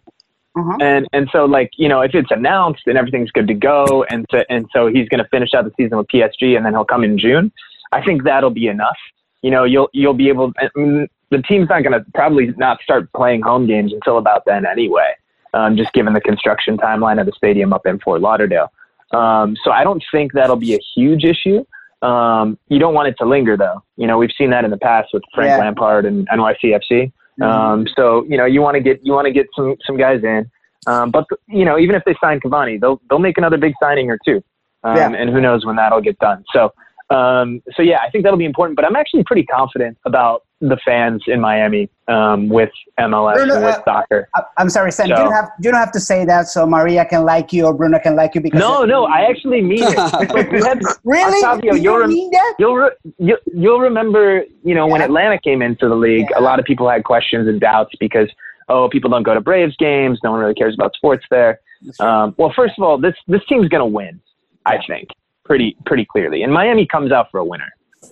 uh-huh. 0.58 0.78
and 0.82 1.08
and 1.14 1.30
so 1.32 1.46
like 1.46 1.70
you 1.78 1.88
know 1.88 2.02
if 2.02 2.16
it's 2.16 2.32
announced 2.32 2.82
and 2.88 2.98
everything's 2.98 3.30
good 3.30 3.48
to 3.48 3.54
go, 3.54 4.04
and 4.10 4.26
so, 4.32 4.44
and 4.50 4.68
so 4.74 4.88
he's 4.88 5.08
going 5.10 5.24
to 5.24 5.30
finish 5.30 5.54
out 5.54 5.66
the 5.66 5.72
season 5.78 5.98
with 5.98 6.08
PSG, 6.08 6.58
and 6.58 6.66
then 6.66 6.74
he'll 6.74 6.86
come 6.86 7.04
in 7.04 7.20
June. 7.20 7.52
I 7.92 8.04
think 8.04 8.24
that'll 8.24 8.50
be 8.50 8.68
enough. 8.68 8.98
You 9.44 9.52
know, 9.52 9.64
you'll 9.64 9.90
you'll 9.94 10.16
be 10.16 10.30
able. 10.30 10.54
I 10.58 10.70
mean, 10.76 11.08
the 11.30 11.44
team's 11.44 11.70
not 11.70 11.84
going 11.84 11.94
to 11.94 12.04
probably 12.16 12.52
not 12.58 12.82
start 12.82 13.12
playing 13.14 13.44
home 13.44 13.68
games 13.68 13.94
until 13.94 14.18
about 14.18 14.44
then 14.48 14.66
anyway 14.66 15.14
um, 15.54 15.78
just 15.78 15.94
given 15.94 16.14
the 16.14 16.22
construction 16.22 16.78
timeline 16.78 17.20
of 17.20 17.26
the 17.26 17.34
stadium 17.36 17.74
up 17.74 17.86
in 17.86 18.00
Fort 18.00 18.22
Lauderdale. 18.22 18.72
Um, 19.12 19.56
so 19.64 19.72
I 19.72 19.84
don't 19.84 20.04
think 20.12 20.34
that'll 20.34 20.56
be 20.56 20.74
a 20.74 20.80
huge 20.96 21.24
issue. 21.24 21.64
Um, 22.02 22.58
you 22.68 22.80
don't 22.80 22.94
want 22.94 23.08
it 23.08 23.16
to 23.20 23.26
linger, 23.26 23.56
though. 23.56 23.84
You 23.96 24.08
know, 24.08 24.18
we've 24.18 24.32
seen 24.38 24.50
that 24.50 24.66
in 24.66 24.72
the 24.72 24.78
past 24.78 25.10
with 25.14 25.24
Frank 25.34 25.50
yeah. 25.50 25.58
Lampard 25.58 26.06
and 26.06 26.28
NYCFC. 26.30 27.12
Mm-hmm. 27.40 27.44
Um, 27.44 27.88
so 27.96 28.26
you 28.26 28.38
know, 28.38 28.46
you 28.46 28.62
want 28.62 28.76
to 28.76 28.82
get 28.82 29.00
you 29.04 29.14
want 29.14 29.26
to 29.26 29.32
get 29.32 29.48
some 29.56 29.76
some 29.86 29.98
guys 29.98 30.24
in. 30.24 30.50
Um, 30.86 31.12
but 31.12 31.26
you 31.48 31.66
know, 31.66 31.80
even 31.80 31.96
if 31.96 32.04
they 32.06 32.16
sign 32.22 32.40
Cavani, 32.40 32.80
they'll 32.80 33.02
they'll 33.10 33.20
make 33.20 33.38
another 33.38 33.58
big 33.58 33.74
signing 33.82 34.10
or 34.10 34.20
two. 34.26 34.44
Um, 34.84 34.98
yeah. 34.98 35.10
And 35.14 35.30
who 35.30 35.40
knows 35.40 35.66
when 35.66 35.78
that'll 35.78 36.02
get 36.02 36.20
done. 36.20 36.44
So 36.54 36.74
um, 37.10 37.62
so 37.76 37.82
yeah, 37.82 38.00
I 38.06 38.10
think 38.10 38.24
that'll 38.24 38.38
be 38.38 38.46
important. 38.46 38.76
But 38.76 38.86
I'm 38.86 38.96
actually 38.96 39.24
pretty 39.24 39.46
confident 39.46 39.98
about 40.06 40.44
the 40.70 40.78
fans 40.86 41.22
in 41.28 41.42
Miami 41.42 41.90
um, 42.08 42.48
with 42.48 42.70
MLS 42.98 43.36
Bruno, 43.36 43.56
and 43.56 43.66
with 43.66 43.76
uh, 43.76 43.84
soccer. 43.84 44.30
I'm 44.58 44.70
sorry, 44.70 44.94
Sam. 44.94 45.08
So, 45.08 45.12
you 45.12 45.16
don't 45.18 45.32
have 45.34 45.50
you 45.60 45.72
don't 45.72 45.80
have 45.80 45.92
to 45.92 46.00
say 46.00 46.24
that 46.26 46.48
so 46.48 46.66
Maria 46.66 47.06
can 47.06 47.26
like 47.26 47.52
you 47.52 47.66
or 47.66 47.74
Bruno 47.74 48.00
can 48.00 48.16
like 48.16 48.34
you 48.34 48.42
because 48.42 48.60
no, 48.60 48.86
no, 48.86 49.06
I 49.06 49.22
actually 49.22 49.62
mean 49.62 49.84
it. 49.84 49.98
had, 50.66 50.82
really? 51.04 51.44
Octavio, 51.44 51.74
you 51.74 51.92
will 51.92 52.08
mean 52.08 52.32
that? 52.32 52.56
You'll 52.60 52.76
re, 52.76 52.90
you, 53.18 53.38
will 53.54 53.80
remember, 53.80 54.44
you 54.64 54.74
know, 54.74 54.88
yeah. 54.88 54.92
when 54.94 55.02
Atlanta 55.02 55.38
came 55.38 55.62
into 55.62 55.90
the 55.90 55.96
league, 55.96 56.28
yeah. 56.32 56.40
a 56.40 56.42
lot 56.42 56.60
of 56.60 56.66
people 56.66 56.90
had 56.90 57.04
questions 57.04 57.48
and 57.48 57.60
doubts 57.60 57.94
because 58.00 58.30
oh, 58.70 58.88
people 58.88 59.10
don't 59.10 59.24
go 59.24 59.34
to 59.34 59.42
Braves 59.42 59.76
games. 59.78 60.20
No 60.24 60.32
one 60.32 60.40
really 60.40 60.56
cares 60.56 60.76
about 60.76 60.96
sports 60.96 61.26
there. 61.30 61.60
Um, 62.00 62.34
well, 62.38 62.54
first 62.56 62.76
of 62.78 62.84
all, 62.84 62.98
this 62.98 63.16
this 63.28 63.42
team's 63.50 63.68
going 63.68 63.82
to 63.82 63.86
win. 63.86 64.22
I 64.66 64.78
think 64.88 65.10
pretty 65.44 65.76
pretty 65.86 66.06
clearly. 66.06 66.44
And 66.44 66.54
Miami 66.54 66.88
comes 66.88 67.12
out 67.12 67.28
for 67.32 67.40
a 67.40 67.46
winner. 67.46 67.70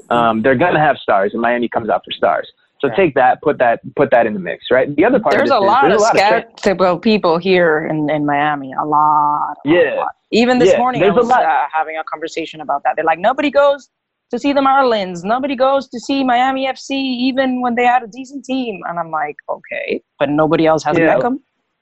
Um, 0.09 0.41
they're 0.41 0.55
going 0.55 0.73
to 0.73 0.79
have 0.79 0.97
stars, 0.97 1.31
and 1.33 1.41
Miami 1.41 1.69
comes 1.69 1.89
out 1.89 2.03
for 2.05 2.11
stars. 2.11 2.49
So 2.79 2.87
Right. 2.87 2.97
take 2.97 3.13
that, 3.15 3.41
put 3.43 3.59
that, 3.59 3.79
put 3.95 4.09
that 4.11 4.25
in 4.25 4.33
the 4.33 4.39
mix, 4.39 4.65
right? 4.71 4.93
The 4.95 5.05
other 5.05 5.19
part 5.19 5.35
There's 5.35 5.51
of 5.51 5.57
a 5.57 5.59
this 5.59 5.67
is 5.67 5.67
lot 5.67 5.91
of 5.91 5.97
a 5.97 6.01
lot 6.01 6.15
of 6.15 6.19
skeptical 6.19 6.97
people 6.99 7.37
here 7.37 7.85
in, 7.85 8.09
in 8.09 8.25
Miami. 8.25 8.73
A 8.73 8.83
lot. 8.85 9.53
a 9.65 9.69
Yeah. 9.69 9.95
lot. 9.97 10.11
Even 10.31 10.57
this 10.57 10.71
Yeah, 10.71 10.77
morning, 10.79 11.01
I 11.03 11.05
there's 11.05 11.17
a 11.17 11.19
was 11.19 11.29
lot. 11.29 11.43
uh, 11.43 11.65
having 11.71 11.97
a 11.97 12.03
conversation 12.05 12.59
about 12.59 12.81
that. 12.83 12.95
They're 12.95 13.05
like, 13.05 13.19
nobody 13.19 13.51
goes 13.51 13.89
to 14.31 14.39
see 14.39 14.51
the 14.51 14.61
Marlins. 14.61 15.23
Nobody 15.23 15.55
goes 15.55 15.89
to 15.89 15.99
see 15.99 16.23
Miami 16.23 16.65
FC, 16.65 16.91
even 16.91 17.61
when 17.61 17.75
they 17.75 17.85
had 17.85 18.01
a 18.01 18.07
decent 18.07 18.45
team. 18.45 18.81
And 18.87 18.97
I'm 18.97 19.11
like, 19.11 19.35
okay, 19.47 20.01
but 20.17 20.29
nobody 20.29 20.65
else 20.65 20.83
has 20.83 20.97
Yeah. 20.97 21.17
Beckham. 21.17 21.39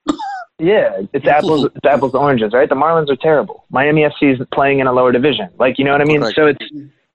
Yeah, 0.62 1.04
it's 1.14 1.26
apples, 1.26 1.70
it's 1.74 1.86
apples 1.86 2.12
to 2.12 2.18
oranges, 2.18 2.52
right? 2.52 2.68
The 2.68 2.76
Marlins 2.76 3.10
are 3.10 3.16
terrible. 3.16 3.64
Miami 3.70 4.02
FC 4.02 4.34
is 4.34 4.46
playing 4.54 4.80
in 4.80 4.88
a 4.88 4.92
lower 4.92 5.14
division. 5.14 5.48
Like, 5.58 5.80
you 5.80 5.86
know 5.86 5.94
what 5.94 6.02
I 6.02 6.04
mean? 6.04 6.20
Correct. 6.20 6.36
So 6.36 6.48
it's, 6.48 6.60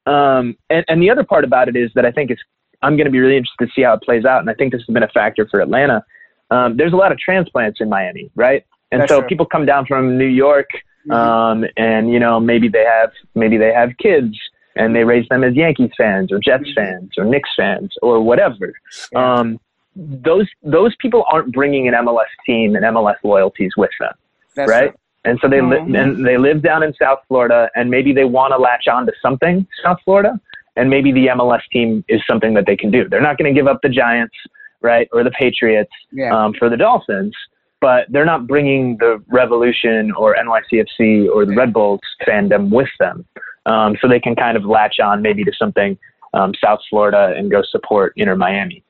um, 0.07 0.57
and, 0.71 0.85
and 0.89 1.03
the 1.03 1.11
other 1.11 1.25
part 1.25 1.45
about 1.45 1.69
it 1.69 1.77
is 1.77 1.91
that 1.95 2.05
I 2.05 2.11
think 2.11 2.31
it's, 2.31 2.43
I'm 2.83 2.97
going 2.97 3.07
to 3.07 3.11
be 3.11 3.21
really 3.21 3.37
interested 3.37 3.67
to 3.67 3.73
see 3.75 3.83
how 3.83 3.95
it 3.95 4.03
plays 4.03 4.25
out. 4.25 4.41
And 4.41 4.51
I 4.51 4.55
think 4.55 4.73
this 4.73 4.83
has 4.87 4.93
been 4.93 5.03
a 5.03 5.09
factor 5.09 5.49
for 5.51 5.61
Atlanta. 5.61 6.05
Um, 6.51 6.77
there's 6.77 6.93
a 6.93 6.97
lot 6.97 7.13
of 7.13 7.19
transplants 7.19 7.81
in 7.81 7.89
Miami, 7.89 8.31
right? 8.35 8.65
And 8.93 9.01
That's 9.01 9.11
so 9.11 9.21
true. 9.21 9.29
people 9.29 9.47
come 9.47 9.67
down 9.67 9.87
from 9.87 10.19
New 10.19 10.27
York, 10.27 10.69
um, 11.11 11.65
and 11.77 12.13
you 12.13 12.21
know 12.21 12.39
maybe 12.39 12.69
they 12.69 12.85
have 12.85 13.11
maybe 13.35 13.57
they 13.57 13.73
have 13.73 13.91
kids 13.99 14.37
and 14.77 14.95
they 14.95 15.05
raise 15.05 15.27
them 15.29 15.45
as 15.45 15.55
Yankees 15.55 15.91
fans 15.97 16.33
or 16.33 16.39
Jets 16.39 16.71
fans 16.75 17.13
or 17.17 17.25
Knicks 17.25 17.51
fans 17.57 17.93
or 18.03 18.21
whatever. 18.21 18.73
Yeah. 19.13 19.35
Um, 19.35 19.61
those 19.97 20.49
those 20.63 20.95
people 21.01 21.25
aren't 21.31 21.53
bringing 21.53 21.89
an 21.89 21.95
MLS 21.95 22.31
team 22.47 22.75
and 22.75 22.85
MLS 22.85 23.17
loyalties 23.23 23.73
with 23.77 23.91
them, 24.01 24.13
That's 24.55 24.71
right? 24.71 24.91
true. 24.91 24.99
And 25.25 25.39
so 25.41 25.49
they 25.49 25.61
li- 25.61 25.79
Mhm. 25.79 25.99
and 26.03 26.27
they 26.27 26.37
live 26.37 26.63
down 26.63 26.83
in 26.83 26.93
South 26.95 27.21
Florida, 27.29 27.71
and 27.75 27.91
maybe 27.91 28.13
they 28.13 28.25
want 28.25 28.53
to 28.53 28.59
latch 28.59 28.87
on 28.89 29.07
to 29.07 29.13
something 29.23 29.67
South 29.83 29.99
Florida, 30.05 30.39
and 30.77 30.91
maybe 30.91 31.13
the 31.13 31.29
MLS 31.29 31.63
team 31.73 32.05
is 32.09 32.21
something 32.27 32.53
that 32.55 32.67
they 32.67 32.77
can 32.77 32.91
do. 32.91 33.09
They're 33.09 33.23
not 33.23 33.39
going 33.39 33.53
to 33.53 33.59
give 33.59 33.67
up 33.67 33.81
the 33.83 33.89
Giants, 33.89 34.35
right, 34.83 35.09
or 35.13 35.25
the 35.25 35.31
Patriots 35.31 35.91
Yeah. 36.13 36.35
um, 36.37 36.53
for 36.55 36.69
the 36.69 36.77
Dolphins, 36.77 37.35
but 37.81 38.07
they're 38.11 38.27
not 38.27 38.47
bringing 38.47 38.99
the 38.99 39.23
Revolution 39.29 40.13
or 40.13 40.35
NYCFC 40.37 41.27
or 41.29 41.47
the 41.47 41.55
Red 41.55 41.73
Bulls 41.73 42.01
fandom 42.27 42.71
with 42.71 42.91
them, 43.01 43.25
um, 43.67 43.97
so 44.01 44.09
they 44.09 44.21
can 44.21 44.37
kind 44.37 44.57
of 44.59 44.65
latch 44.67 45.01
on 45.01 45.23
maybe 45.23 45.43
to 45.45 45.53
something 45.59 45.97
um, 46.35 46.53
South 46.63 46.81
Florida 46.91 47.33
and 47.37 47.51
go 47.51 47.63
support 47.63 48.13
Inter 48.17 48.35
Miami. 48.37 48.83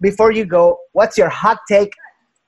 Before 0.00 0.30
you 0.32 0.44
go, 0.44 0.78
what's 0.92 1.18
your 1.18 1.28
hot 1.28 1.58
take 1.68 1.92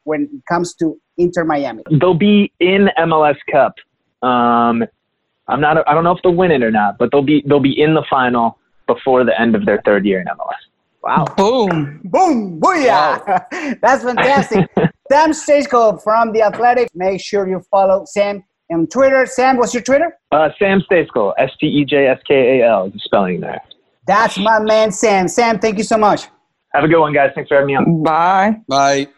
when 0.05 0.23
it 0.33 0.43
comes 0.49 0.73
to 0.76 0.97
Inter 1.18 1.44
Miami? 1.44 1.82
They'll 2.00 2.14
be 2.14 2.52
in 2.61 2.88
MLS 2.99 3.37
Cup. 3.50 3.75
Um, 4.23 4.85
I'm 5.49 5.61
not. 5.61 5.88
I 5.88 5.94
don't 5.94 6.04
know 6.04 6.12
if 6.12 6.23
they'll 6.23 6.35
win 6.35 6.50
it 6.50 6.62
or 6.62 6.70
not, 6.70 6.99
but 6.99 7.11
they'll 7.12 7.23
be 7.23 7.42
they'll 7.46 7.61
be 7.61 7.80
in 7.80 7.94
the 7.94 8.04
final 8.08 8.58
before 8.87 9.25
the 9.25 9.38
end 9.40 9.54
of 9.54 9.64
their 9.66 9.80
third 9.85 10.04
year 10.04 10.20
in 10.20 10.26
MLS. 10.26 10.54
Wow. 11.02 11.25
Boom. 11.37 12.00
Boom! 12.04 12.61
Booyah! 12.61 13.78
That's 13.80 14.02
fantastic. 14.02 14.68
Sam 15.11 15.30
Stejskal 15.30 16.02
from 16.02 16.32
The 16.32 16.42
Athletic. 16.42 16.88
Make 16.96 17.20
sure 17.20 17.49
you 17.49 17.62
follow 17.70 18.04
Sam 18.06 18.42
on 18.73 18.88
Twitter. 18.88 19.25
Sam, 19.26 19.56
what's 19.56 19.73
your 19.73 19.85
Twitter? 19.85 20.16
Uh, 20.32 20.49
Sam 20.58 20.82
Stejskal, 20.90 21.35
S 21.38 21.50
T 21.61 21.66
E 21.66 21.85
J 21.85 22.08
S 22.08 22.18
K 22.26 22.61
A 22.61 22.68
L, 22.68 22.87
is 22.87 22.92
the 22.92 22.99
spelling 23.04 23.40
there. 23.40 23.61
That's 24.08 24.37
my 24.37 24.58
man, 24.58 24.90
Sam. 24.90 25.28
Sam, 25.28 25.61
thank 25.61 25.78
you 25.78 25.85
so 25.85 25.96
much. 25.96 26.26
Have 26.73 26.82
a 26.82 26.88
good 26.88 27.00
one, 27.00 27.12
guys. 27.12 27.30
Thanks 27.35 27.49
for 27.49 27.54
having 27.54 27.68
me 27.68 27.76
on. 27.76 28.02
Bye. 28.02 28.61
Bye. 28.68 29.08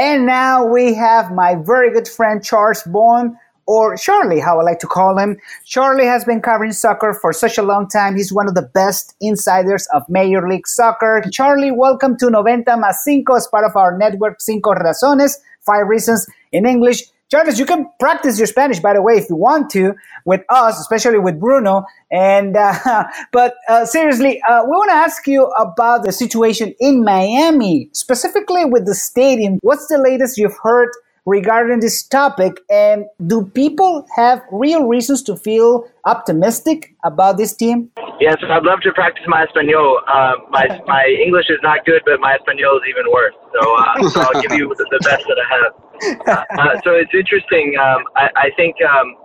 And 0.00 0.24
now 0.24 0.64
we 0.64 0.94
have 0.94 1.30
my 1.30 1.56
very 1.56 1.92
good 1.92 2.08
friend 2.08 2.42
Charles 2.42 2.82
Boehm, 2.84 3.36
or 3.66 3.98
Charlie, 3.98 4.40
how 4.40 4.58
I 4.58 4.62
like 4.62 4.78
to 4.78 4.86
call 4.86 5.18
him. 5.18 5.36
Charlie 5.66 6.06
has 6.06 6.24
been 6.24 6.40
covering 6.40 6.72
soccer 6.72 7.12
for 7.12 7.34
such 7.34 7.58
a 7.58 7.62
long 7.62 7.86
time. 7.86 8.16
He's 8.16 8.32
one 8.32 8.48
of 8.48 8.54
the 8.54 8.62
best 8.62 9.14
insiders 9.20 9.86
of 9.92 10.02
Major 10.08 10.48
League 10.48 10.66
Soccer. 10.66 11.22
Charlie, 11.30 11.70
welcome 11.70 12.16
to 12.16 12.30
Noventa 12.30 12.78
Más 12.78 12.94
Cinco 13.04 13.34
as 13.34 13.46
part 13.48 13.66
of 13.66 13.76
our 13.76 13.98
network 13.98 14.40
Cinco 14.40 14.72
Razones, 14.72 15.34
Five 15.66 15.86
Reasons 15.86 16.26
in 16.50 16.64
English. 16.64 17.02
Charles, 17.30 17.60
you 17.60 17.66
can 17.66 17.88
practice 18.00 18.38
your 18.38 18.48
Spanish, 18.48 18.80
by 18.80 18.92
the 18.92 19.02
way, 19.02 19.14
if 19.14 19.30
you 19.30 19.36
want 19.36 19.70
to, 19.70 19.94
with 20.24 20.42
us, 20.48 20.80
especially 20.80 21.20
with 21.20 21.38
Bruno. 21.38 21.84
And 22.10 22.56
uh, 22.56 23.04
but 23.32 23.54
uh, 23.68 23.86
seriously, 23.86 24.42
uh, 24.48 24.64
we 24.64 24.70
want 24.70 24.90
to 24.90 24.96
ask 24.96 25.26
you 25.28 25.44
about 25.58 26.04
the 26.04 26.10
situation 26.10 26.74
in 26.80 27.04
Miami, 27.04 27.88
specifically 27.92 28.64
with 28.64 28.84
the 28.84 28.96
stadium. 28.96 29.58
What's 29.62 29.86
the 29.86 29.98
latest 29.98 30.38
you've 30.38 30.58
heard 30.60 30.90
regarding 31.26 31.80
this 31.80 32.02
topic? 32.02 32.54
And 32.70 33.06
do 33.26 33.46
people 33.54 34.06
have 34.16 34.42
real 34.50 34.86
reasons 34.86 35.22
to 35.24 35.36
feel 35.36 35.84
optimistic 36.04 36.94
about 37.04 37.36
this 37.36 37.54
team? 37.54 37.90
Yes, 38.20 38.36
I'd 38.42 38.64
love 38.64 38.80
to 38.82 38.92
practice 38.92 39.24
my 39.26 39.44
Espanol. 39.44 40.00
Uh, 40.06 40.34
my 40.50 40.80
my 40.86 41.04
English 41.24 41.48
is 41.48 41.58
not 41.62 41.84
good, 41.84 42.02
but 42.04 42.20
my 42.20 42.34
Espanol 42.34 42.76
is 42.76 42.84
even 42.88 43.10
worse. 43.10 43.34
So, 43.54 43.76
uh, 43.76 44.08
so 44.12 44.20
I'll 44.20 44.42
give 44.42 44.52
you 44.52 44.68
the, 44.76 44.86
the 44.90 45.00
best 45.04 45.24
that 45.26 45.38
I 45.40 45.46
have. 45.56 45.72
Uh, 46.00 46.80
so 46.84 46.92
it's 46.92 47.12
interesting. 47.14 47.76
Um, 47.80 48.04
I, 48.16 48.28
I 48.36 48.50
think 48.56 48.76
um, 48.82 49.16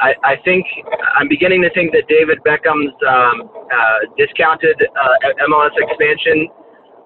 I, 0.00 0.14
I 0.24 0.36
think 0.44 0.64
I'm 1.16 1.28
beginning 1.28 1.62
to 1.62 1.70
think 1.70 1.92
that 1.92 2.08
David 2.08 2.40
Beckham's 2.44 2.96
um, 3.06 3.50
uh, 3.52 3.98
discounted 4.16 4.80
uh, 4.80 5.46
MLS 5.48 5.76
expansion 5.76 6.48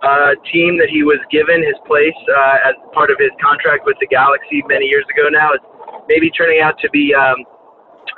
uh, 0.02 0.34
team 0.50 0.76
that 0.78 0.90
he 0.90 1.02
was 1.02 1.20
given 1.30 1.62
his 1.62 1.78
place 1.86 2.16
uh, 2.32 2.68
as 2.70 2.74
part 2.92 3.10
of 3.10 3.16
his 3.18 3.30
contract 3.38 3.86
with 3.86 3.96
the 4.00 4.08
Galaxy 4.08 4.64
many 4.66 4.86
years 4.86 5.04
ago 5.12 5.28
now 5.30 5.52
is 5.54 5.62
maybe 6.08 6.30
turning 6.30 6.60
out 6.60 6.76
to 6.80 6.90
be 6.90 7.14
um, 7.14 7.38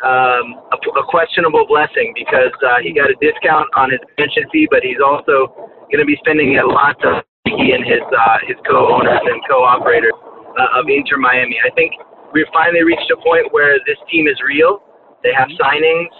um, 0.04 0.47
a, 0.73 0.76
a 0.76 1.04
questionable 1.09 1.66
blessing 1.66 2.12
because 2.14 2.52
uh, 2.66 2.83
he 2.83 2.92
got 2.92 3.09
a 3.09 3.16
discount 3.23 3.68
on 3.76 3.90
his 3.90 4.00
pension 4.18 4.45
fee, 4.52 4.68
but 4.71 4.83
he's 4.83 5.00
also 5.00 5.52
going 5.90 6.02
to 6.02 6.09
be 6.09 6.18
spending 6.21 6.59
a 6.59 6.66
lot 6.66 6.99
of 7.06 7.23
he 7.47 7.71
and 7.71 7.87
his 7.87 8.02
uh, 8.02 8.38
his 8.42 8.59
co-owners 8.66 9.23
and 9.23 9.38
co-operators 9.49 10.16
uh, 10.59 10.80
of 10.80 10.90
Inter 10.90 11.16
Miami. 11.16 11.56
I 11.62 11.71
think 11.78 11.95
we've 12.35 12.50
finally 12.52 12.83
reached 12.83 13.09
a 13.14 13.18
point 13.23 13.52
where 13.54 13.78
this 13.87 13.99
team 14.11 14.26
is 14.26 14.37
real. 14.42 14.83
They 15.23 15.33
have 15.33 15.49
signings. 15.54 16.11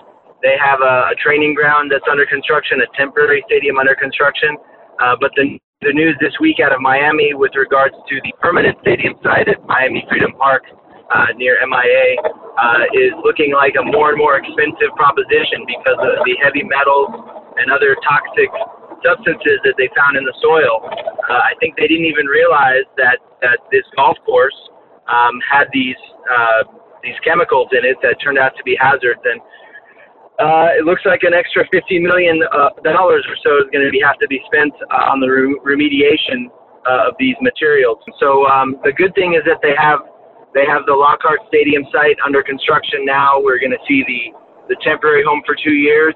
They 0.43 0.55
have 0.63 0.81
a, 0.81 1.11
a 1.11 1.15
training 1.19 1.55
ground 1.55 1.91
that's 1.91 2.07
under 2.11 2.27
construction, 2.27 2.81
a 2.81 2.89
temporary 2.97 3.43
stadium 3.51 3.79
under 3.79 3.95
construction. 3.95 4.57
Uh, 5.01 5.17
but 5.21 5.31
the 5.37 5.59
the 5.83 5.93
news 5.93 6.17
this 6.25 6.33
week 6.41 6.57
out 6.59 6.73
of 6.73 6.81
Miami 6.81 7.35
with 7.35 7.53
regards 7.55 7.95
to 8.09 8.15
the 8.25 8.33
permanent 8.41 8.79
stadium 8.81 9.13
site 9.23 9.47
at 9.47 9.61
Miami 9.69 10.03
Freedom 10.09 10.33
Park 10.41 10.65
uh, 11.13 11.27
near 11.37 11.61
MIA 11.61 12.17
uh, 12.25 12.85
is 12.97 13.13
looking 13.23 13.53
like 13.53 13.77
a 13.77 13.85
more 13.85 14.09
and 14.09 14.19
more 14.19 14.41
expensive 14.41 14.91
proposition 14.97 15.69
because 15.69 16.01
of 16.01 16.25
the 16.25 16.35
heavy 16.43 16.65
metals 16.65 17.13
and 17.61 17.71
other 17.71 17.95
toxic 18.03 18.49
substances 19.05 19.61
that 19.69 19.77
they 19.77 19.93
found 19.93 20.17
in 20.17 20.25
the 20.25 20.35
soil. 20.41 20.81
Uh, 21.29 21.45
I 21.45 21.53
think 21.61 21.77
they 21.77 21.87
didn't 21.87 22.09
even 22.09 22.27
realize 22.27 22.89
that, 22.97 23.21
that 23.45 23.61
this 23.71 23.85
golf 23.95 24.17
course 24.25 24.57
um, 25.13 25.39
had 25.45 25.69
these 25.77 26.01
uh, 26.27 26.65
these 27.07 27.15
chemicals 27.23 27.69
in 27.71 27.87
it 27.87 27.95
that 28.03 28.19
turned 28.19 28.39
out 28.39 28.51
to 28.59 28.65
be 28.67 28.75
hazards. 28.75 29.23
And 29.23 29.39
uh, 30.39 30.69
it 30.77 30.85
looks 30.85 31.03
like 31.05 31.23
an 31.23 31.33
extra 31.35 31.65
fifty 31.73 31.99
million 31.99 32.41
uh, 32.53 32.71
dollars 32.85 33.25
or 33.29 33.37
so 33.43 33.57
is 33.65 33.71
going 33.73 33.85
to 33.85 33.91
be 33.91 34.01
have 34.05 34.19
to 34.19 34.29
be 34.29 34.41
spent 34.47 34.73
uh, 34.91 35.11
on 35.13 35.21
the 35.21 35.29
re- 35.29 35.61
remediation 35.65 36.49
uh, 36.89 37.09
of 37.09 37.15
these 37.19 37.37
materials. 37.41 37.99
So 38.21 38.47
um, 38.47 38.77
the 38.85 38.93
good 38.93 39.15
thing 39.15 39.35
is 39.35 39.43
that 39.47 39.59
they 39.63 39.75
have 39.79 40.01
they 40.55 40.65
have 40.69 40.85
the 40.87 40.93
Lockhart 40.95 41.41
Stadium 41.49 41.85
site 41.93 42.17
under 42.25 42.43
construction 42.43 43.05
now. 43.05 43.41
We're 43.41 43.59
going 43.59 43.73
to 43.73 43.83
see 43.89 44.05
the 44.07 44.37
the 44.69 44.77
temporary 44.85 45.25
home 45.25 45.43
for 45.47 45.57
two 45.57 45.73
years. 45.75 46.15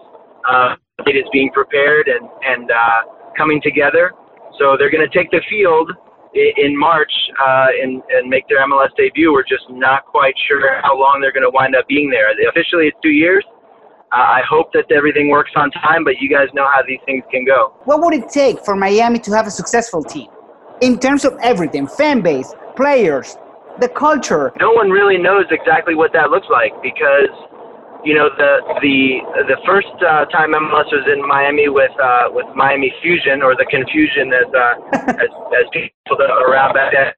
Uh, 0.49 0.75
it 1.07 1.17
is 1.17 1.25
being 1.33 1.51
prepared 1.53 2.09
and 2.09 2.29
and 2.45 2.71
uh, 2.71 3.33
coming 3.37 3.61
together. 3.63 4.13
So 4.59 4.77
they're 4.79 4.91
going 4.91 5.07
to 5.09 5.17
take 5.17 5.31
the 5.31 5.41
field 5.49 5.93
i- 6.37 6.53
in 6.61 6.77
March 6.79 7.13
uh, 7.41 7.69
and 7.83 8.03
and 8.11 8.29
make 8.29 8.47
their 8.49 8.61
MLS 8.69 8.93
debut. 8.97 9.33
We're 9.33 9.49
just 9.49 9.65
not 9.71 10.05
quite 10.05 10.35
sure 10.47 10.81
how 10.83 10.99
long 10.99 11.21
they're 11.21 11.33
going 11.33 11.49
to 11.49 11.55
wind 11.55 11.75
up 11.75 11.89
being 11.89 12.11
there. 12.11 12.29
Officially, 12.51 12.89
it's 12.89 12.99
two 13.03 13.17
years. 13.17 13.45
I 14.13 14.43
hope 14.49 14.73
that 14.73 14.91
everything 14.91 15.29
works 15.29 15.53
on 15.55 15.71
time, 15.71 16.05
but 16.05 16.19
you 16.21 16.29
guys 16.29 16.49
know 16.53 16.67
how 16.73 16.83
these 16.87 16.99
things 17.07 17.23
can 17.31 17.45
go. 17.45 17.75
What 17.85 18.03
would 18.03 18.15
it 18.15 18.29
take 18.29 18.65
for 18.65 18.75
Miami 18.75 19.19
to 19.21 19.31
have 19.33 19.47
a 19.47 19.51
successful 19.51 20.03
team 20.03 20.29
in 20.81 20.99
terms 20.99 21.25
of 21.25 21.39
everything 21.43 21.87
fan 21.87 22.21
base, 22.21 22.53
players, 22.75 23.37
the 23.79 23.89
culture? 23.89 24.53
no 24.59 24.73
one 24.73 24.91
really 24.91 25.17
knows 25.17 25.47
exactly 25.51 25.95
what 25.95 26.13
that 26.13 26.31
looks 26.31 26.49
like 26.51 26.73
because 26.83 27.31
you 28.05 28.15
know 28.15 28.29
the 28.37 28.53
the 28.81 29.21
the 29.47 29.59
first 29.67 29.93
uh, 30.03 30.25
time 30.27 30.53
MLS 30.53 30.91
was 30.91 31.07
in 31.07 31.21
Miami 31.27 31.69
with 31.69 31.93
uh, 32.01 32.33
with 32.33 32.47
Miami 32.57 32.93
Fusion 33.03 33.43
or 33.43 33.55
the 33.55 33.67
confusion 33.71 34.33
as 34.33 34.49
uh, 34.51 35.21
as, 35.23 35.31
as 35.55 35.65
people 35.71 36.19
around 36.19 36.75
back 36.75 36.93
then. 36.93 37.13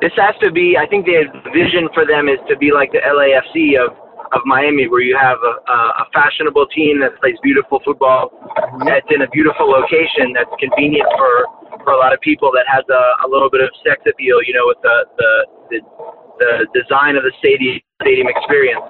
This 0.00 0.12
has 0.16 0.34
to 0.40 0.50
be. 0.50 0.78
I 0.78 0.86
think 0.86 1.04
the 1.04 1.28
vision 1.52 1.88
for 1.92 2.06
them 2.06 2.28
is 2.28 2.38
to 2.48 2.56
be 2.56 2.72
like 2.72 2.92
the 2.92 3.04
LAFC 3.04 3.76
of 3.76 3.92
of 4.32 4.40
Miami, 4.46 4.86
where 4.86 5.02
you 5.02 5.18
have 5.18 5.38
a, 5.42 5.54
a 6.02 6.06
fashionable 6.14 6.66
team 6.70 7.00
that 7.00 7.18
plays 7.18 7.34
beautiful 7.42 7.80
football, 7.84 8.30
mm-hmm. 8.30 8.86
that's 8.86 9.06
in 9.10 9.22
a 9.22 9.30
beautiful 9.30 9.66
location, 9.66 10.32
that's 10.34 10.50
convenient 10.58 11.08
for 11.18 11.46
for 11.82 11.92
a 11.92 11.98
lot 11.98 12.12
of 12.12 12.20
people, 12.20 12.50
that 12.52 12.66
has 12.68 12.84
a, 12.90 13.02
a 13.24 13.28
little 13.28 13.48
bit 13.48 13.62
of 13.62 13.70
sex 13.86 14.02
appeal, 14.04 14.42
you 14.44 14.54
know, 14.54 14.66
with 14.70 14.78
the 14.82 14.96
the 15.18 15.32
the, 15.70 15.78
the 16.38 16.52
design 16.74 17.16
of 17.16 17.22
the 17.22 17.32
stadium 17.38 17.80
stadium 18.02 18.28
experience. 18.30 18.84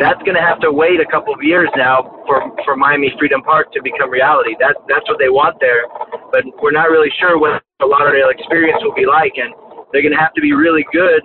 that's 0.00 0.20
going 0.24 0.36
to 0.36 0.44
have 0.44 0.60
to 0.60 0.72
wait 0.72 1.00
a 1.00 1.08
couple 1.08 1.32
of 1.34 1.42
years 1.42 1.68
now 1.76 2.22
for 2.26 2.52
for 2.64 2.76
Miami 2.76 3.12
Freedom 3.18 3.42
Park 3.42 3.72
to 3.72 3.80
become 3.82 4.10
reality. 4.10 4.56
That's 4.60 4.78
that's 4.88 5.08
what 5.08 5.18
they 5.18 5.32
want 5.32 5.56
there, 5.60 5.88
but 6.32 6.44
we're 6.60 6.76
not 6.76 6.92
really 6.92 7.10
sure 7.20 7.38
what 7.38 7.62
the 7.80 7.86
Lauderdale 7.86 8.28
experience 8.28 8.80
will 8.84 8.94
be 8.94 9.06
like, 9.06 9.36
and 9.36 9.52
they're 9.92 10.04
going 10.04 10.16
to 10.16 10.20
have 10.20 10.32
to 10.34 10.40
be 10.40 10.52
really 10.52 10.84
good, 10.92 11.20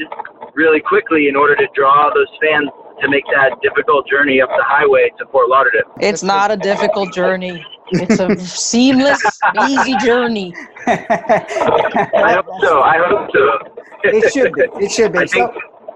really 0.55 0.81
quickly 0.81 1.27
in 1.27 1.35
order 1.35 1.55
to 1.55 1.67
draw 1.75 2.11
those 2.13 2.27
fans 2.43 2.67
to 3.01 3.09
make 3.09 3.23
that 3.33 3.57
difficult 3.61 4.07
journey 4.07 4.41
up 4.41 4.49
the 4.49 4.63
highway 4.65 5.11
to 5.19 5.25
Fort 5.31 5.49
Lauderdale. 5.49 5.91
It's 5.99 6.23
not 6.23 6.51
a 6.51 6.57
difficult 6.57 7.13
journey. 7.13 7.63
It's 7.91 8.19
a 8.19 8.35
seamless, 8.37 9.21
easy 9.67 9.95
journey. 9.97 10.53
I 10.87 12.33
hope 12.35 12.45
so. 12.61 12.81
I 12.81 12.97
hope 12.97 13.29
so. 13.33 13.59
it 14.03 14.33
should 14.33 14.53
be. 14.53 14.85
It 14.85 14.91
should 14.91 15.13
be. 15.13 15.19
I 15.19 15.25
think, 15.25 15.51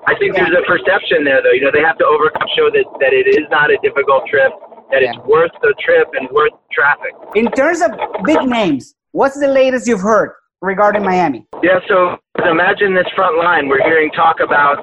I 0.08 0.16
think 0.16 0.36
there's 0.36 0.56
a 0.56 0.66
perception 0.66 1.24
there, 1.24 1.42
though. 1.44 1.52
You 1.52 1.62
know, 1.62 1.72
they 1.74 1.82
have 1.82 1.98
to 1.98 2.06
overcome, 2.06 2.48
show 2.56 2.70
that, 2.72 2.86
that 3.00 3.14
it 3.14 3.28
is 3.28 3.46
not 3.50 3.72
a 3.72 3.78
difficult 3.84 4.26
trip, 4.28 4.52
that 4.92 5.04
it's 5.04 5.18
worth 5.26 5.52
the 5.62 5.74
trip 5.84 6.08
and 6.14 6.30
worth 6.32 6.54
traffic. 6.72 7.12
in 7.36 7.52
terms 7.52 7.82
of 7.82 7.92
big 8.26 8.42
names, 8.44 8.96
what's 9.12 9.40
the 9.40 9.48
latest 9.48 9.88
you've 9.88 10.02
heard 10.02 10.32
regarding 10.62 11.04
Miami? 11.04 11.46
Yeah, 11.64 11.80
so 11.88 12.18
imagine 12.50 12.94
this 12.94 13.08
front 13.16 13.38
line. 13.38 13.68
We're 13.68 13.84
hearing 13.84 14.12
talk 14.12 14.40
about 14.40 14.80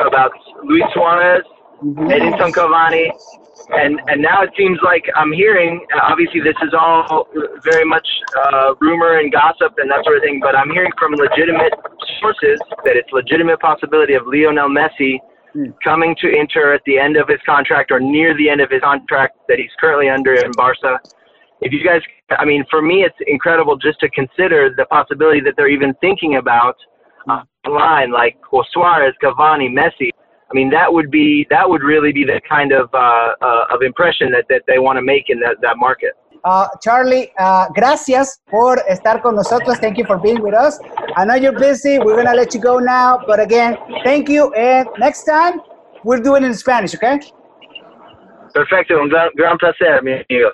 about 0.00 0.32
Luis 0.64 0.84
Suarez, 0.94 1.44
Edinson 1.82 2.52
Cavani, 2.52 3.10
and 3.70 4.00
and 4.06 4.22
now 4.22 4.42
it 4.42 4.50
seems 4.56 4.78
like 4.84 5.04
I'm 5.16 5.32
hearing. 5.32 5.84
uh, 5.94 6.00
Obviously, 6.10 6.40
this 6.40 6.56
is 6.62 6.72
all 6.78 7.26
very 7.64 7.84
much 7.84 8.06
uh, 8.36 8.74
rumor 8.80 9.18
and 9.18 9.32
gossip 9.32 9.74
and 9.78 9.90
that 9.90 10.04
sort 10.04 10.16
of 10.16 10.22
thing. 10.22 10.40
But 10.40 10.54
I'm 10.56 10.70
hearing 10.70 10.92
from 10.98 11.12
legitimate 11.14 11.74
sources 12.20 12.60
that 12.84 12.96
it's 12.96 13.10
legitimate 13.12 13.60
possibility 13.60 14.14
of 14.14 14.26
Lionel 14.26 14.68
Messi 14.68 15.18
Hmm. 15.54 15.66
coming 15.84 16.16
to 16.18 16.30
Inter 16.34 16.72
at 16.72 16.80
the 16.86 16.98
end 16.98 17.18
of 17.18 17.28
his 17.28 17.38
contract 17.44 17.90
or 17.90 18.00
near 18.00 18.34
the 18.34 18.48
end 18.48 18.62
of 18.62 18.70
his 18.70 18.80
contract 18.80 19.36
that 19.48 19.58
he's 19.58 19.70
currently 19.78 20.08
under 20.08 20.34
in 20.34 20.50
Barca. 20.52 20.98
If 21.60 21.72
you 21.74 21.84
guys, 21.84 22.00
I 22.30 22.46
mean, 22.46 22.64
for 22.70 22.80
me, 22.80 23.04
it's 23.04 23.16
incredible 23.26 23.76
just 23.76 24.00
to 24.00 24.08
consider 24.10 24.74
the 24.74 24.86
possibility 24.86 25.40
that 25.40 25.54
they're 25.58 25.68
even 25.68 25.92
thinking 26.00 26.36
about 26.36 26.76
uh, 27.28 27.42
a 27.66 27.70
line 27.70 28.10
like 28.10 28.38
well, 28.50 28.66
Suarez, 28.72 29.14
Cavani, 29.22 29.68
Messi. 29.68 30.08
I 30.52 30.54
mean, 30.54 30.68
that 30.70 30.92
would 30.92 31.10
be 31.10 31.46
that 31.48 31.68
would 31.68 31.82
really 31.82 32.12
be 32.12 32.24
the 32.24 32.40
kind 32.46 32.72
of 32.72 32.90
uh, 32.92 33.34
uh, 33.40 33.74
of 33.74 33.80
impression 33.80 34.30
that, 34.32 34.44
that 34.50 34.62
they 34.66 34.78
want 34.78 34.98
to 34.98 35.02
make 35.02 35.30
in 35.30 35.40
that, 35.40 35.56
that 35.62 35.78
market. 35.78 36.12
Uh, 36.44 36.66
Charlie, 36.82 37.32
uh, 37.38 37.68
gracias 37.74 38.40
por 38.50 38.78
estar 38.90 39.22
con 39.22 39.36
nosotros. 39.36 39.78
Thank 39.78 39.96
you 39.96 40.04
for 40.04 40.18
being 40.18 40.42
with 40.42 40.54
us. 40.54 40.78
I 41.16 41.24
know 41.24 41.36
you're 41.36 41.58
busy. 41.58 41.98
We're 42.00 42.16
going 42.16 42.26
to 42.26 42.34
let 42.34 42.52
you 42.52 42.60
go 42.60 42.78
now. 42.78 43.20
But 43.26 43.38
again, 43.40 43.78
thank 44.04 44.28
you. 44.28 44.52
And 44.54 44.88
next 44.98 45.22
time, 45.24 45.60
we'll 46.04 46.20
do 46.20 46.34
it 46.34 46.42
in 46.42 46.52
Spanish, 46.54 46.94
okay? 46.96 47.20
Perfecto, 48.52 49.00
un 49.00 49.08
gran, 49.08 49.30
gran 49.36 49.56
placer, 49.56 50.02
mi 50.02 50.24
amigo. 50.28 50.50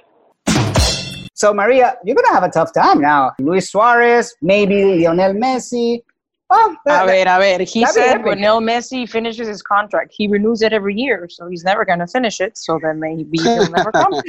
So, 1.33 1.55
Maria, 1.55 1.97
you're 2.05 2.15
going 2.15 2.29
to 2.29 2.35
have 2.35 2.45
a 2.45 2.51
tough 2.51 2.73
time 2.75 3.01
now. 3.01 3.33
Luis 3.41 3.71
Suarez, 3.71 4.35
maybe 4.43 4.85
Lionel 4.85 5.35
Messi. 5.35 6.03
Oh, 6.51 6.75
A 6.87 7.05
ver, 7.05 7.29
a 7.29 7.39
ver. 7.39 7.61
He 7.65 7.85
said 7.85 8.25
when 8.25 8.41
Lionel 8.41 8.61
Messi 8.61 9.07
finishes 9.07 9.49
his 9.49 9.61
contract, 9.63 10.15
he 10.17 10.29
renews 10.29 10.63
it 10.63 10.73
every 10.73 10.95
year, 10.95 11.29
so 11.29 11.47
he's 11.47 11.63
never 11.63 11.85
going 11.85 11.99
to 11.99 12.07
finish 12.07 12.41
it. 12.41 12.57
So 12.57 12.79
then 12.83 12.99
maybe 13.01 13.39
he'll 13.39 13.71
never 13.71 13.93
come. 13.93 14.15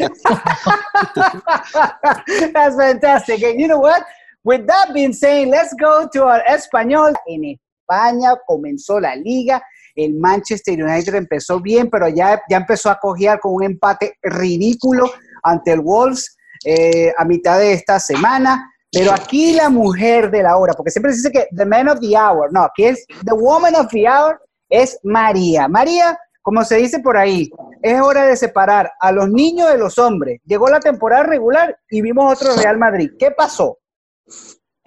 That's 2.54 2.76
fantastic. 2.76 3.42
And 3.42 3.60
you 3.60 3.70
know 3.70 3.80
what? 3.80 4.06
With 4.44 4.68
that 4.68 4.94
being 4.94 5.14
said, 5.14 5.48
let's 5.48 5.74
go 5.80 6.10
to 6.12 6.24
our 6.26 6.44
español. 6.50 7.16
En 7.28 7.58
España 7.90 8.36
comenzó 8.50 9.00
la 9.00 9.16
liga. 9.16 9.62
El 9.96 10.16
Manchester 10.16 10.82
United 10.82 11.16
empezó 11.16 11.62
bien, 11.62 11.90
pero 11.90 12.10
ya, 12.10 12.42
ya 12.50 12.58
empezó 12.58 12.90
a 12.90 13.00
cojear 13.00 13.40
con 13.40 13.54
un 13.54 13.64
empate 13.64 14.18
ridículo 14.22 15.10
ante 15.44 15.72
el 15.72 15.80
Wolves 15.80 16.38
eh, 16.66 17.14
a 17.18 17.24
mitad 17.24 17.60
de 17.60 17.74
esta 17.74 18.00
semana. 18.00 18.72
Pero 18.92 19.12
aquí 19.12 19.54
la 19.54 19.70
mujer 19.70 20.32
de 20.32 20.44
la 20.44 20.58
hora, 20.58 20.74
porque 20.74 20.92
siempre 20.92 21.12
se 21.14 21.18
dice 21.18 21.32
que 21.32 21.48
the 21.56 21.66
man 21.66 21.88
of 21.88 22.00
the 22.00 22.18
hour, 22.18 22.52
no, 22.52 22.64
aquí 22.64 22.86
es 22.86 23.06
the 23.26 23.34
woman 23.34 23.76
of 23.76 23.88
the 23.90 24.08
hour, 24.08 24.42
es 24.68 25.00
María. 25.04 25.68
María, 25.68 26.18
como 26.42 26.64
se 26.64 26.78
dice 26.78 27.00
por 27.00 27.18
ahí, 27.18 27.52
es 27.82 28.02
hora 28.02 28.26
de 28.26 28.36
separar 28.36 28.92
a 29.00 29.12
los 29.12 29.30
niños 29.30 29.70
de 29.70 29.78
los 29.78 29.98
hombres. 30.00 30.42
Llegó 30.46 30.68
la 30.68 30.80
temporada 30.80 31.24
regular 31.24 31.78
y 31.90 32.02
vimos 32.02 32.34
otro 32.34 32.56
Real 32.56 32.78
Madrid. 32.78 33.12
¿Qué 33.20 33.32
pasó? 33.32 33.78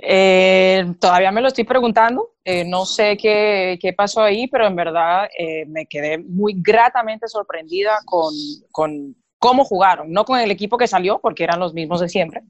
Eh, 0.04 0.84
todavía 1.00 1.30
me 1.30 1.40
lo 1.40 1.48
estoy 1.48 1.64
preguntando. 1.64 2.30
Eh, 2.44 2.64
no 2.64 2.84
sé 2.84 3.16
qué, 3.16 3.78
qué 3.80 3.92
pasó 3.92 4.20
ahí, 4.20 4.48
pero 4.48 4.66
en 4.66 4.74
verdad 4.74 5.28
eh, 5.38 5.64
me 5.66 5.86
quedé 5.86 6.18
muy 6.18 6.54
gratamente 6.56 7.28
sorprendida 7.28 8.00
con, 8.04 8.34
con 8.72 9.14
cómo 9.42 9.64
jugaron. 9.64 10.12
No 10.12 10.24
con 10.24 10.38
el 10.38 10.52
equipo 10.52 10.78
que 10.78 10.86
salió, 10.86 11.18
porque 11.18 11.42
eran 11.42 11.58
los 11.58 11.74
mismos 11.74 12.00
de 12.00 12.08
siempre, 12.08 12.44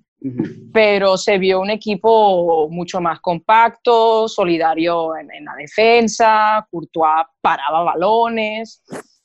pero 0.71 1.17
se 1.17 1.39
vio 1.39 1.59
un 1.59 1.71
equipo 1.71 2.69
mucho 2.69 3.01
más 3.01 3.19
compacto, 3.21 4.29
solidario 4.29 5.17
en, 5.17 5.33
en 5.33 5.47
la 5.47 5.55
defensa, 5.55 6.69
Courtois 6.71 7.25
paraba 7.41 7.83
balones, 7.83 8.83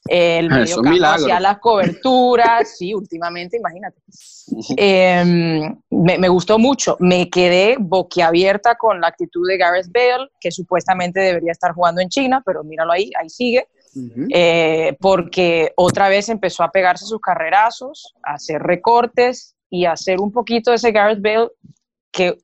el 0.08 0.46
Eso, 0.46 0.82
medio 0.82 0.82
campo 0.82 1.06
hacía 1.06 1.42
las 1.42 1.60
coberturas, 1.60 2.74
sí, 2.78 2.94
últimamente, 2.94 3.58
imagínate. 3.58 3.98
Eh, 4.78 5.70
me, 5.90 6.18
me 6.18 6.30
gustó 6.30 6.58
mucho, 6.58 6.96
me 7.02 7.30
quedé 7.30 7.76
boquiabierta 7.78 8.76
con 8.76 9.02
la 9.02 9.08
actitud 9.08 9.46
de 9.46 9.58
Gareth 9.58 9.92
Bale, 9.92 10.30
que 10.40 10.52
supuestamente 10.52 11.20
debería 11.20 11.52
estar 11.52 11.74
jugando 11.74 12.00
en 12.00 12.08
China, 12.08 12.42
pero 12.46 12.64
míralo 12.64 12.94
ahí, 12.94 13.12
ahí 13.20 13.30
sigue. 13.30 13.68
Eh, 14.34 14.96
porque 15.00 15.72
otra 15.76 16.10
vez 16.10 16.30
empezó 16.30 16.64
a 16.64 16.72
pegarse 16.72 17.06
sus 17.06 17.20
carrerazos, 17.20 18.14
a 18.24 18.34
hacer 18.34 18.62
recortes 18.62 19.56
y 19.70 19.86
a 19.86 19.94
hacer 19.94 20.20
un 20.20 20.32
poquito 20.32 20.72
de 20.72 20.78
ese 20.78 20.92
Gareth 20.92 21.22
Bale 21.22 21.50
que 22.12 22.38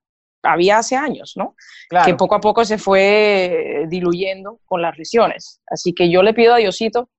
había 0.43 0.77
hace 0.77 0.95
años, 0.95 1.33
¿no? 1.35 1.55
Claro. 1.89 2.05
Que 2.05 2.15
poco 2.15 2.35
a 2.35 2.41
poco 2.41 2.65
se 2.65 2.77
fue 2.77 3.85
diluyendo 3.87 4.59
con 4.65 4.81
las 4.81 4.97
lesiones. 4.97 5.61
Así 5.67 5.93
que 5.93 6.09
yo 6.09 6.21
le 6.21 6.33
pido 6.33 6.53
a 6.53 6.57
Diosito 6.57 7.09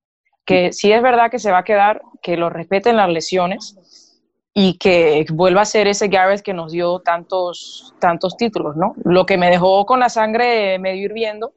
que 0.45 0.71
si 0.71 0.91
es 0.91 1.01
verdad 1.01 1.31
que 1.31 1.39
se 1.39 1.51
va 1.51 1.59
a 1.59 1.63
quedar, 1.63 2.01
que 2.21 2.37
lo 2.37 2.49
respeten 2.49 2.97
las 2.97 3.09
lesiones 3.09 4.21
y 4.53 4.77
que 4.77 5.25
vuelva 5.33 5.61
a 5.61 5.65
ser 5.65 5.87
ese 5.87 6.07
Gareth 6.07 6.41
que 6.41 6.53
nos 6.53 6.71
dio 6.71 6.99
tantos, 6.99 7.93
tantos 7.99 8.37
títulos, 8.37 8.75
¿no? 8.77 8.93
Lo 9.03 9.25
que 9.25 9.37
me 9.37 9.49
dejó 9.49 9.85
con 9.85 9.99
la 9.99 10.09
sangre 10.09 10.79
medio 10.79 11.05
hirviendo 11.05 11.53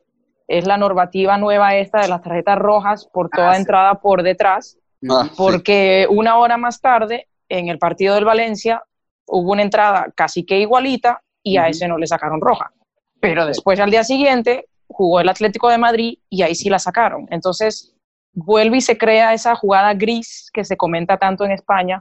es 0.49 0.67
la 0.67 0.77
normativa 0.79 1.37
nueva 1.39 1.77
esta 1.77 2.01
de 2.01 2.09
las 2.09 2.23
tarjetas 2.23 2.59
rojas 2.59 3.07
por 3.13 3.29
toda 3.29 3.51
Ah, 3.51 3.55
sí. 3.55 3.61
entrada 3.61 3.95
por 4.01 4.23
detrás, 4.23 4.79
Ah, 5.09 5.25
sí. 5.29 5.35
porque 5.37 6.07
una 6.11 6.39
hora 6.39 6.57
más 6.57 6.81
tarde, 6.81 7.29
en 7.49 7.69
el 7.69 7.79
partido 7.79 8.15
del 8.15 8.25
Valencia, 8.25 8.83
hubo 9.27 9.53
una 9.53 9.63
entrada 9.63 10.07
casi 10.17 10.45
que 10.45 10.59
igualita 10.59 11.23
y 11.43 11.57
a 11.59 11.69
ese 11.69 11.87
no 11.87 11.99
le 11.99 12.07
sacaron 12.07 12.41
roja. 12.41 12.73
Pero 13.21 13.47
después, 13.47 13.79
al 13.79 13.91
día 13.91 14.05
siguiente, 14.05 14.67
jugó 14.87 15.21
el 15.21 15.29
Atlético 15.29 15.69
de 15.69 15.79
Madrid 15.79 16.19
y 16.31 16.43
ahí 16.43 16.55
sí 16.55 16.69
la 16.71 16.79
sacaron. 16.79 17.27
Entonces, 17.31 17.95
vuelve 18.33 18.79
y 18.79 18.81
se 18.81 18.97
crea 18.97 19.35
esa 19.35 19.55
jugada 19.55 19.93
gris 19.95 20.51
que 20.53 20.65
se 20.65 20.77
comenta 20.77 21.19
tanto 21.19 21.45
en 21.45 21.51
España, 21.53 22.01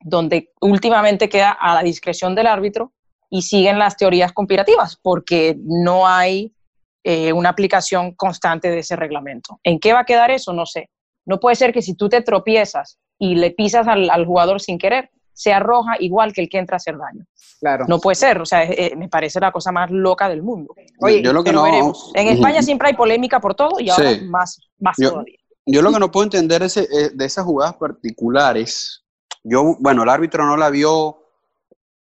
donde 0.00 0.52
últimamente 0.60 1.28
queda 1.28 1.50
a 1.50 1.74
la 1.74 1.82
discreción 1.82 2.34
del 2.34 2.46
árbitro 2.46 2.92
y 3.28 3.42
siguen 3.42 3.78
las 3.78 3.96
teorías 3.96 4.32
conspirativas, 4.32 4.96
porque 4.96 5.56
no 5.62 6.06
hay 6.06 6.52
eh, 7.08 7.32
una 7.32 7.50
aplicación 7.50 8.14
constante 8.16 8.68
de 8.68 8.80
ese 8.80 8.96
reglamento. 8.96 9.60
¿En 9.62 9.78
qué 9.78 9.92
va 9.92 10.00
a 10.00 10.04
quedar 10.04 10.32
eso? 10.32 10.52
No 10.52 10.66
sé. 10.66 10.90
No 11.24 11.38
puede 11.38 11.54
ser 11.54 11.72
que 11.72 11.80
si 11.80 11.94
tú 11.94 12.08
te 12.08 12.20
tropiezas 12.20 12.98
y 13.16 13.36
le 13.36 13.52
pisas 13.52 13.86
al, 13.86 14.10
al 14.10 14.26
jugador 14.26 14.60
sin 14.60 14.76
querer, 14.76 15.10
sea 15.32 15.60
roja 15.60 15.92
igual 16.00 16.32
que 16.32 16.40
el 16.40 16.48
que 16.48 16.58
entra 16.58 16.74
a 16.74 16.78
hacer 16.78 16.96
daño. 16.98 17.24
Claro. 17.60 17.84
No 17.86 18.00
puede 18.00 18.16
ser, 18.16 18.40
o 18.40 18.44
sea, 18.46 18.64
eh, 18.64 18.74
eh, 18.92 18.96
me 18.96 19.08
parece 19.08 19.38
la 19.38 19.52
cosa 19.52 19.70
más 19.70 19.88
loca 19.90 20.28
del 20.28 20.42
mundo. 20.42 20.74
Oye, 21.00 21.22
yo 21.22 21.32
lo 21.32 21.44
que 21.44 21.50
Pero 21.50 21.60
no, 21.60 21.64
veremos. 21.64 22.10
En. 22.14 22.26
España 22.26 22.60
siempre 22.62 22.88
hay 22.88 22.94
polémica 22.94 23.38
por 23.40 23.54
todo 23.54 23.78
y 23.78 23.88
ahora 23.88 24.14
Sí. 24.14 24.24
más, 24.24 24.58
más 24.80 24.96
Yo- 24.98 25.10
todavía. 25.10 25.38
Yo 25.64 25.82
lo 25.82 25.92
que 25.92 25.98
no 26.00 26.10
puedo 26.10 26.24
entender 26.24 26.62
es, 26.64 26.76
eh, 26.76 26.86
de 27.14 27.24
esas 27.24 27.44
jugadas 27.44 27.76
particulares. 27.76 29.04
Yo, 29.44 29.76
bueno, 29.78 30.02
el 30.02 30.08
árbitro 30.08 30.44
no 30.44 30.56
la 30.56 30.70
vio 30.70 31.18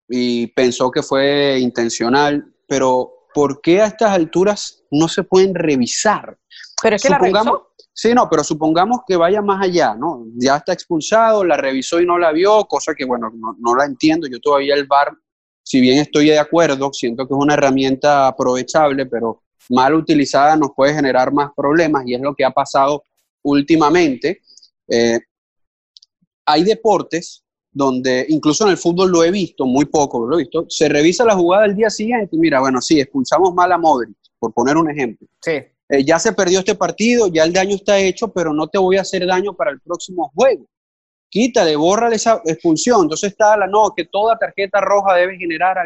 y 0.08 0.46
pensó 0.48 0.90
que 0.90 1.02
fue 1.02 1.58
intencional, 1.60 2.54
pero 2.66 3.12
¿por 3.34 3.60
qué 3.60 3.80
a 3.82 3.86
estas 3.86 4.10
alturas 4.12 4.82
no 4.90 5.08
se 5.08 5.22
pueden 5.22 5.54
revisar? 5.54 6.36
Pero 6.82 6.96
es 6.96 7.02
que 7.02 7.08
la 7.08 7.16
Supongamos- 7.18 7.52
revisó. 7.58 7.68
Sí, 7.92 8.14
no, 8.14 8.28
pero 8.30 8.44
supongamos 8.44 9.00
que 9.08 9.16
vaya 9.16 9.42
más 9.42 9.60
allá, 9.60 9.94
¿no? 9.96 10.24
Ya 10.36 10.56
está 10.58 10.72
expulsado, 10.72 11.42
la 11.44 11.56
revisó 11.56 12.00
y 12.00 12.06
no 12.06 12.16
la 12.16 12.30
vio, 12.30 12.64
cosa 12.66 12.94
que, 12.94 13.04
bueno, 13.04 13.28
no, 13.34 13.56
no 13.58 13.74
la 13.74 13.86
entiendo. 13.86 14.28
Yo 14.28 14.38
todavía 14.38 14.76
el 14.76 14.86
VAR, 14.86 15.12
si 15.64 15.80
bien 15.80 15.98
estoy 15.98 16.26
de 16.26 16.38
acuerdo, 16.38 16.92
siento 16.92 17.26
que 17.26 17.34
es 17.34 17.40
una 17.40 17.54
herramienta 17.54 18.28
aprovechable, 18.28 19.06
pero 19.06 19.42
mal 19.70 19.94
utilizada 19.94 20.54
nos 20.54 20.70
puede 20.76 20.94
generar 20.94 21.32
más 21.32 21.50
problemas 21.56 22.04
y 22.06 22.14
es 22.14 22.20
lo 22.20 22.36
que 22.36 22.44
ha 22.44 22.52
pasado 22.52 23.02
últimamente. 23.42 24.42
Eh, 24.86 25.18
hay 26.46 26.62
deportes 26.62 27.42
donde, 27.78 28.26
incluso 28.28 28.64
en 28.64 28.70
el 28.70 28.76
fútbol 28.76 29.10
lo 29.12 29.22
he 29.22 29.30
visto, 29.30 29.64
muy 29.64 29.84
poco 29.84 30.26
lo 30.26 30.34
he 30.34 30.42
visto, 30.42 30.66
se 30.68 30.88
revisa 30.88 31.24
la 31.24 31.36
jugada 31.36 31.64
el 31.64 31.76
día 31.76 31.88
siguiente 31.88 32.34
y 32.34 32.38
mira, 32.40 32.58
bueno, 32.58 32.80
sí, 32.80 32.98
expulsamos 32.98 33.54
mal 33.54 33.70
a 33.70 33.78
Modric, 33.78 34.16
por 34.40 34.52
poner 34.52 34.76
un 34.76 34.90
ejemplo 34.90 35.28
Sí. 35.40 35.52
eh, 35.52 36.04
ya 36.04 36.18
se 36.18 36.32
perdió 36.32 36.58
este 36.58 36.74
partido, 36.74 37.28
ya 37.28 37.44
el 37.44 37.52
daño 37.52 37.76
está 37.76 37.96
hecho, 38.00 38.32
pero 38.32 38.52
no 38.52 38.66
te 38.66 38.78
voy 38.78 38.96
a 38.96 39.02
hacer 39.02 39.24
daño 39.24 39.54
para 39.54 39.70
el 39.70 39.80
próximo 39.80 40.28
juego. 40.34 40.66
Quítale, 41.30 41.76
bórrale 41.76 42.16
esa 42.16 42.42
expulsión. 42.44 43.02
Entonces 43.02 43.30
está 43.30 43.56
la 43.56 43.66
no, 43.68 43.92
que 43.96 44.06
toda 44.06 44.36
tarjeta 44.36 44.80
roja 44.80 45.14
debe 45.14 45.36
generar 45.36 45.76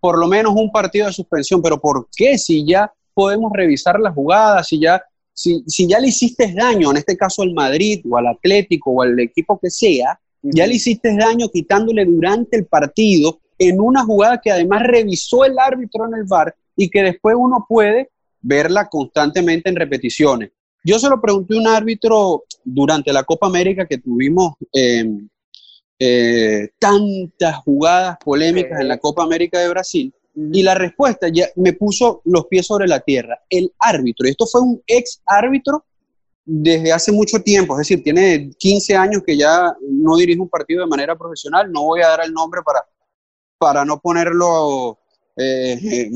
por 0.00 0.18
lo 0.18 0.26
menos 0.26 0.54
un 0.56 0.70
partido 0.72 1.06
de 1.08 1.12
suspensión. 1.12 1.60
Pero 1.60 1.78
¿por 1.78 2.06
qué? 2.16 2.38
Si 2.38 2.64
ya 2.66 2.90
podemos 3.12 3.52
revisar 3.52 4.00
la 4.00 4.12
jugada, 4.12 4.62
si 4.62 4.80
ya, 4.80 5.02
si, 5.32 5.62
si 5.66 5.86
ya 5.88 5.98
le 5.98 6.08
hiciste 6.08 6.52
daño, 6.54 6.90
en 6.90 6.96
este 6.98 7.16
caso 7.16 7.42
al 7.42 7.52
Madrid 7.52 8.02
o 8.08 8.16
al 8.16 8.28
Atlético 8.28 8.92
o 8.92 9.02
al 9.02 9.18
equipo 9.20 9.58
que 9.58 9.68
sea, 9.68 10.18
ya 10.44 10.66
le 10.66 10.74
hiciste 10.74 11.16
daño 11.16 11.48
quitándole 11.48 12.04
durante 12.04 12.56
el 12.56 12.66
partido 12.66 13.40
en 13.58 13.80
una 13.80 14.04
jugada 14.04 14.40
que 14.42 14.50
además 14.50 14.82
revisó 14.84 15.44
el 15.44 15.58
árbitro 15.58 16.06
en 16.06 16.14
el 16.14 16.24
VAR 16.24 16.54
y 16.76 16.90
que 16.90 17.02
después 17.02 17.34
uno 17.38 17.64
puede 17.68 18.10
verla 18.40 18.88
constantemente 18.88 19.70
en 19.70 19.76
repeticiones. 19.76 20.50
Yo 20.84 20.98
se 20.98 21.08
lo 21.08 21.20
pregunté 21.20 21.56
a 21.56 21.60
un 21.60 21.66
árbitro 21.66 22.44
durante 22.62 23.12
la 23.12 23.24
Copa 23.24 23.46
América 23.46 23.86
que 23.86 23.98
tuvimos 23.98 24.54
em, 24.72 25.28
eh, 25.98 26.68
tantas 26.78 27.56
jugadas 27.64 28.18
polémicas 28.22 28.80
en 28.80 28.88
la 28.88 28.98
Copa 28.98 29.22
América 29.22 29.60
de 29.60 29.68
Brasil 29.70 30.14
y 30.52 30.62
la 30.62 30.74
respuesta 30.74 31.28
ya 31.28 31.46
me 31.56 31.72
puso 31.72 32.20
los 32.24 32.46
pies 32.48 32.66
sobre 32.66 32.86
la 32.86 33.00
tierra. 33.00 33.40
El 33.48 33.72
árbitro, 33.78 34.26
y 34.26 34.30
esto 34.30 34.46
fue 34.46 34.60
un 34.60 34.82
ex 34.86 35.22
árbitro 35.24 35.84
desde 36.44 36.92
hace 36.92 37.10
mucho 37.10 37.40
tiempo, 37.40 37.74
es 37.74 37.88
decir, 37.88 38.02
tiene 38.02 38.50
15 38.58 38.96
años 38.96 39.22
que 39.26 39.36
ya 39.36 39.74
no 39.80 40.16
dirige 40.16 40.40
un 40.40 40.48
partido 40.48 40.82
de 40.82 40.86
manera 40.86 41.16
profesional, 41.16 41.72
no 41.72 41.84
voy 41.84 42.02
a 42.02 42.08
dar 42.08 42.20
el 42.24 42.32
nombre 42.32 42.60
para, 42.62 42.84
para 43.58 43.84
no 43.84 43.98
ponerlo, 43.98 44.98
eh, 45.36 45.78
eh, 45.82 46.10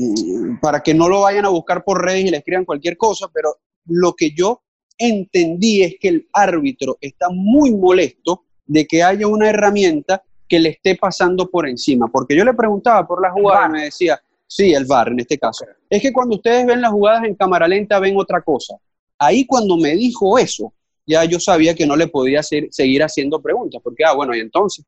para 0.61 0.81
que 0.81 0.93
no 0.93 1.09
lo 1.09 1.21
vayan 1.21 1.45
a 1.45 1.49
buscar 1.49 1.83
por 1.83 2.03
redes 2.03 2.25
y 2.25 2.29
le 2.29 2.37
escriban 2.37 2.65
cualquier 2.65 2.95
cosa, 2.95 3.27
pero 3.33 3.55
lo 3.85 4.13
que 4.13 4.31
yo 4.31 4.61
entendí 4.97 5.81
es 5.81 5.95
que 5.99 6.09
el 6.09 6.27
árbitro 6.33 6.97
está 7.01 7.27
muy 7.31 7.73
molesto 7.73 8.43
de 8.65 8.85
que 8.85 9.01
haya 9.01 9.25
una 9.25 9.49
herramienta 9.49 10.21
que 10.47 10.59
le 10.59 10.69
esté 10.69 10.95
pasando 10.95 11.49
por 11.49 11.67
encima, 11.67 12.07
porque 12.07 12.35
yo 12.35 12.45
le 12.45 12.53
preguntaba 12.53 13.07
por 13.07 13.21
la 13.21 13.31
jugada 13.31 13.67
y 13.67 13.71
me 13.71 13.83
decía, 13.85 14.19
sí, 14.45 14.73
el 14.73 14.85
VAR 14.85 15.09
en 15.09 15.21
este 15.21 15.37
caso. 15.37 15.65
Es 15.89 16.01
que 16.01 16.13
cuando 16.13 16.35
ustedes 16.35 16.65
ven 16.65 16.81
las 16.81 16.91
jugadas 16.91 17.23
en 17.23 17.35
cámara 17.35 17.67
lenta 17.67 17.99
ven 17.99 18.17
otra 18.17 18.41
cosa. 18.41 18.75
Ahí 19.19 19.45
cuando 19.45 19.77
me 19.77 19.95
dijo 19.95 20.37
eso, 20.39 20.73
ya 21.05 21.23
yo 21.25 21.39
sabía 21.39 21.75
que 21.75 21.85
no 21.85 21.95
le 21.95 22.07
podía 22.07 22.41
seguir 22.41 23.03
haciendo 23.03 23.41
preguntas, 23.41 23.81
porque, 23.83 24.03
ah, 24.05 24.13
bueno, 24.13 24.33
y 24.35 24.39
entonces, 24.39 24.85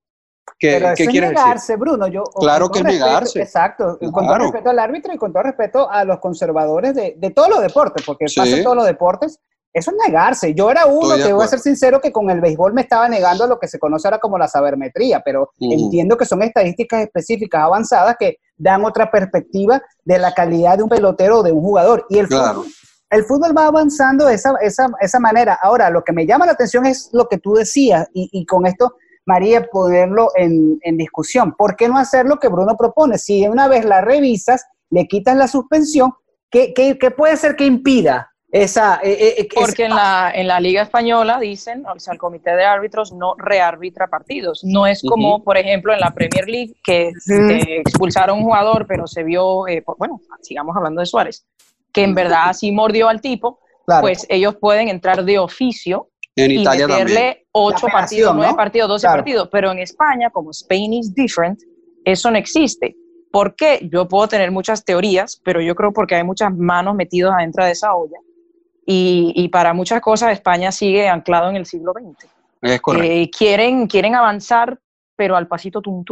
¿qué, 0.57 0.77
Pero 0.79 0.93
¿qué 0.95 1.05
quieres 1.07 1.31
negarse, 1.31 1.75
Bruno. 1.75 2.07
Yo, 2.07 2.23
Claro 2.39 2.69
que 2.69 2.79
respeto- 2.79 3.05
negarse. 3.05 3.41
Exacto, 3.41 3.97
con 4.11 4.25
todo 4.27 4.37
respeto 4.37 4.69
al 4.69 4.79
árbitro 4.79 5.13
y 5.13 5.17
con 5.17 5.33
todo 5.33 5.43
respeto 5.43 5.89
a 5.89 6.03
los 6.05 6.19
conservadores 6.19 6.95
de, 6.95 7.15
de 7.17 7.29
todos 7.31 7.49
los 7.49 7.61
deportes, 7.61 8.05
porque 8.05 8.27
Sí. 8.27 8.39
pasa 8.39 8.55
en 8.57 8.63
todos 8.63 8.75
los 8.77 8.85
deportes. 8.85 9.39
Eso 9.73 9.91
es 9.91 9.97
negarse. 10.05 10.53
Yo 10.53 10.69
era 10.69 10.85
uno 10.85 11.15
que 11.15 11.31
voy 11.31 11.45
a 11.45 11.47
ser 11.47 11.59
sincero 11.59 12.01
que 12.01 12.11
con 12.11 12.29
el 12.29 12.41
béisbol 12.41 12.73
me 12.73 12.81
estaba 12.81 13.07
negando 13.07 13.45
a 13.45 13.47
lo 13.47 13.57
que 13.57 13.69
se 13.69 13.79
conoce 13.79 14.05
ahora 14.05 14.19
como 14.19 14.37
la 14.37 14.49
sabermetría, 14.49 15.21
pero 15.23 15.51
entiendo 15.59 16.17
que 16.17 16.25
son 16.25 16.41
estadísticas 16.43 17.01
específicas 17.03 17.61
avanzadas 17.63 18.17
que 18.19 18.37
dan 18.57 18.83
otra 18.83 19.09
perspectiva 19.09 19.81
de 20.03 20.19
la 20.19 20.33
calidad 20.33 20.75
de 20.77 20.83
un 20.83 20.89
pelotero 20.89 21.39
o 21.39 21.43
de 21.43 21.53
un 21.53 21.61
jugador. 21.61 22.05
Y 22.09 22.17
el 22.19 22.27
Claro. 22.27 22.63
fútbol, 22.63 22.73
el 23.11 23.23
fútbol 23.25 23.55
va 23.55 23.67
avanzando 23.67 24.25
de 24.25 24.33
esa, 24.35 24.53
esa, 24.61 24.89
esa 24.99 25.19
manera. 25.19 25.59
Ahora, 25.61 25.89
lo 25.89 26.03
que 26.03 26.13
me 26.13 26.25
llama 26.25 26.45
la 26.47 26.53
atención 26.53 26.85
es 26.85 27.09
lo 27.13 27.27
que 27.27 27.37
tú 27.37 27.53
decías, 27.53 28.09
y, 28.13 28.29
y 28.31 28.45
con 28.45 28.65
esto, 28.65 28.95
María, 29.25 29.67
ponerlo 29.71 30.29
en, 30.35 30.79
en 30.81 30.97
discusión. 30.97 31.53
¿Por 31.55 31.75
qué 31.75 31.87
no 31.87 31.97
hacer 31.97 32.25
lo 32.25 32.37
que 32.39 32.47
Bruno 32.47 32.75
propone? 32.75 33.17
Si 33.19 33.47
una 33.47 33.67
vez 33.67 33.85
la 33.85 34.01
revisas, 34.01 34.65
le 34.89 35.07
quitas 35.07 35.37
la 35.37 35.47
suspensión, 35.47 36.13
¿qué, 36.49 36.73
qué, 36.73 36.97
qué 36.97 37.11
puede 37.11 37.37
ser 37.37 37.55
que 37.55 37.65
impida 37.65 38.29
esa... 38.51 38.99
eh, 39.03 39.11
eh, 39.11 39.35
eh, 39.41 39.47
Porque 39.55 39.85
en 39.85 39.95
la, 39.95 40.31
en 40.33 40.47
la 40.47 40.59
Liga 40.59 40.81
Española 40.81 41.39
dicen, 41.39 41.85
o 41.85 41.97
sea, 41.99 42.13
el 42.13 42.19
comité 42.19 42.55
de 42.55 42.65
árbitros 42.65 43.13
no 43.13 43.35
rearbitra 43.37 44.07
partidos. 44.07 44.61
No 44.63 44.87
es 44.87 45.01
como, 45.07 45.43
por 45.43 45.57
ejemplo, 45.57 45.93
en 45.93 45.99
la 45.99 46.11
Premier 46.11 46.49
League, 46.49 46.75
que 46.83 47.11
expulsaron 47.85 48.35
a 48.37 48.39
un 48.39 48.45
jugador, 48.45 48.85
pero 48.87 49.05
se 49.07 49.23
vio, 49.23 49.67
eh, 49.67 49.81
por- 49.81 49.97
bueno, 49.97 50.19
sigamos 50.41 50.75
hablando 50.75 50.99
de 50.99 51.05
Suárez, 51.05 51.45
que 51.93 52.03
en 52.03 52.15
verdad 52.15 52.53
sí 52.53 52.71
mordió 52.71 53.07
al 53.09 53.21
tipo, 53.21 53.59
Claro. 53.85 54.01
pues 54.01 54.25
ellos 54.29 54.55
pueden 54.57 54.87
entrar 54.89 55.25
de 55.25 55.39
oficio 55.39 56.09
En 56.35 56.51
y 56.51 56.61
Italia 56.61 56.87
meterle 56.87 57.47
ocho 57.51 57.87
partidos, 57.91 58.33
nueve 58.35 58.51
¿no? 58.51 58.55
partidos, 58.57 58.87
doce 58.89 59.07
Claro. 59.07 59.17
partidos. 59.17 59.49
Pero 59.51 59.71
en 59.71 59.79
España, 59.79 60.29
como 60.29 60.51
Spain 60.51 60.93
is 60.93 61.13
different, 61.13 61.59
eso 62.05 62.29
no 62.31 62.37
existe. 62.37 62.95
¿Por 63.31 63.55
qué? 63.55 63.87
Yo 63.91 64.07
puedo 64.07 64.27
tener 64.27 64.51
muchas 64.51 64.85
teorías, 64.85 65.41
pero 65.43 65.61
yo 65.61 65.73
creo 65.75 65.91
porque 65.93 66.15
hay 66.15 66.23
muchas 66.23 66.55
manos 66.55 66.95
metidas 66.95 67.33
adentro 67.33 67.65
de 67.65 67.71
esa 67.71 67.95
olla. 67.95 68.17
Y, 68.85 69.33
y 69.35 69.49
para 69.49 69.73
muchas 69.73 69.99
cosas 70.01 70.31
España 70.31 70.71
sigue 70.71 71.07
anclado 71.09 71.49
en 71.49 71.55
el 71.55 71.65
siglo 71.65 71.93
XX. 71.93 72.29
Es 72.61 72.81
correcto. 72.81 73.07
Eh, 73.11 73.29
quieren, 73.35 73.87
quieren 73.87 74.15
avanzar, 74.15 74.79
pero 75.15 75.35
al 75.35 75.47
pasito 75.47 75.81
tum. 75.81 76.03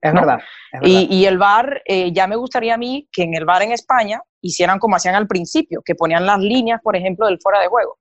es 0.00 0.14
¿no? 0.14 0.20
verdad. 0.20 0.38
es 0.72 0.80
verdad. 0.80 0.88
Y, 1.10 1.14
y 1.16 1.26
el 1.26 1.38
VAR, 1.38 1.82
eh, 1.84 2.12
ya 2.12 2.26
me 2.26 2.36
gustaría 2.36 2.74
a 2.74 2.78
mí 2.78 3.08
que 3.12 3.22
en 3.24 3.34
el 3.34 3.44
VAR 3.44 3.62
en 3.62 3.72
España 3.72 4.22
hicieran 4.40 4.78
como 4.78 4.96
hacían 4.96 5.14
al 5.14 5.26
principio, 5.26 5.82
que 5.84 5.94
ponían 5.94 6.26
las 6.26 6.38
líneas, 6.38 6.80
por 6.82 6.96
ejemplo, 6.96 7.26
del 7.26 7.38
fuera 7.40 7.60
de 7.60 7.68
juego. 7.68 7.98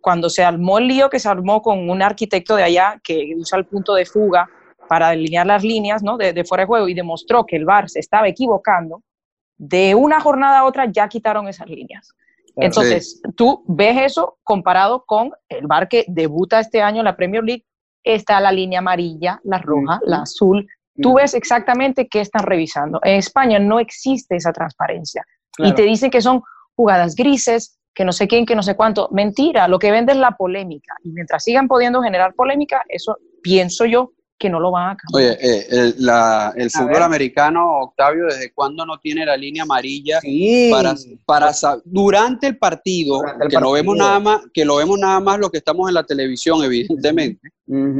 Cuando 0.00 0.28
se 0.28 0.42
armó 0.42 0.78
el 0.78 0.88
lío 0.88 1.10
que 1.10 1.20
se 1.20 1.28
armó 1.28 1.62
con 1.62 1.88
un 1.88 2.02
arquitecto 2.02 2.56
de 2.56 2.64
allá 2.64 3.00
que 3.02 3.34
usa 3.36 3.58
el 3.58 3.66
punto 3.66 3.94
de 3.94 4.04
fuga 4.04 4.48
para 4.88 5.10
delinear 5.10 5.46
las 5.46 5.62
líneas 5.62 6.02
¿no? 6.02 6.16
de, 6.16 6.32
de 6.32 6.44
fuera 6.44 6.62
de 6.62 6.66
juego 6.66 6.88
y 6.88 6.94
demostró 6.94 7.46
que 7.46 7.56
el 7.56 7.64
VAR 7.64 7.88
se 7.88 8.00
estaba 8.00 8.28
equivocando, 8.28 9.02
de 9.56 9.94
una 9.94 10.20
jornada 10.20 10.60
a 10.60 10.64
otra 10.64 10.90
ya 10.90 11.08
quitaron 11.08 11.46
esas 11.48 11.68
líneas. 11.68 12.12
Claro. 12.54 12.66
Entonces, 12.66 13.22
tú 13.36 13.64
ves 13.68 13.96
eso 14.02 14.38
comparado 14.42 15.04
con 15.06 15.30
el 15.48 15.66
VAR 15.66 15.88
que 15.88 16.04
debuta 16.08 16.60
este 16.60 16.82
año 16.82 16.98
en 16.98 17.04
la 17.04 17.16
Premier 17.16 17.44
League, 17.44 17.64
está 18.02 18.40
la 18.40 18.52
línea 18.52 18.80
amarilla, 18.80 19.40
la 19.44 19.58
roja, 19.58 20.00
la 20.04 20.22
azul, 20.22 20.66
tú 21.00 21.14
ves 21.14 21.34
exactamente 21.34 22.08
qué 22.08 22.20
están 22.20 22.42
revisando. 22.42 23.00
En 23.02 23.16
España 23.16 23.58
no 23.58 23.78
existe 23.78 24.36
esa 24.36 24.52
transparencia. 24.52 25.24
Y 25.58 25.74
te 25.74 25.82
dicen 25.82 26.10
que 26.10 26.20
son 26.20 26.42
jugadas 26.74 27.14
grises, 27.14 27.78
que 27.94 28.04
no 28.04 28.12
sé 28.12 28.26
quién, 28.26 28.46
que 28.46 28.56
no 28.56 28.62
sé 28.62 28.74
cuánto. 28.74 29.08
Mentira, 29.12 29.68
lo 29.68 29.78
que 29.78 29.90
vende 29.90 30.12
es 30.12 30.18
la 30.18 30.32
polémica. 30.32 30.94
Y 31.04 31.10
mientras 31.10 31.44
sigan 31.44 31.68
pudiendo 31.68 32.02
generar 32.02 32.34
polémica, 32.34 32.82
eso 32.88 33.18
pienso 33.42 33.84
yo 33.84 34.12
que 34.42 34.50
no 34.50 34.58
lo 34.58 34.72
van 34.72 34.90
a 34.90 34.96
cambiar. 34.96 35.30
Oye, 35.34 35.38
eh, 35.40 35.66
el, 35.70 35.94
la- 35.98 36.52
el 36.56 36.68
fútbol 36.68 36.88
ver. 36.88 37.02
americano, 37.02 37.78
Octavio, 37.82 38.24
¿desde 38.26 38.52
cuándo 38.52 38.84
no 38.84 38.98
tiene 38.98 39.24
la 39.24 39.36
línea 39.36 39.62
amarilla 39.62 40.20
Sí. 40.20 40.68
para, 40.72 40.94
para 41.24 41.52
durante 41.84 42.48
el 42.48 42.58
partido, 42.58 43.18
Durante 43.18 43.44
el 43.44 43.50
que 43.50 43.60
lo 43.60 43.70
vemos 43.72 43.96
partido. 43.96 44.08
nada 44.08 44.18
más, 44.20 44.40
que 44.52 44.64
lo 44.64 44.76
vemos 44.76 44.98
nada 44.98 45.20
más 45.20 45.38
lo 45.38 45.48
que 45.48 45.58
estamos 45.58 45.88
en 45.88 45.94
la 45.94 46.02
televisión, 46.04 46.62
evidentemente, 46.64 47.48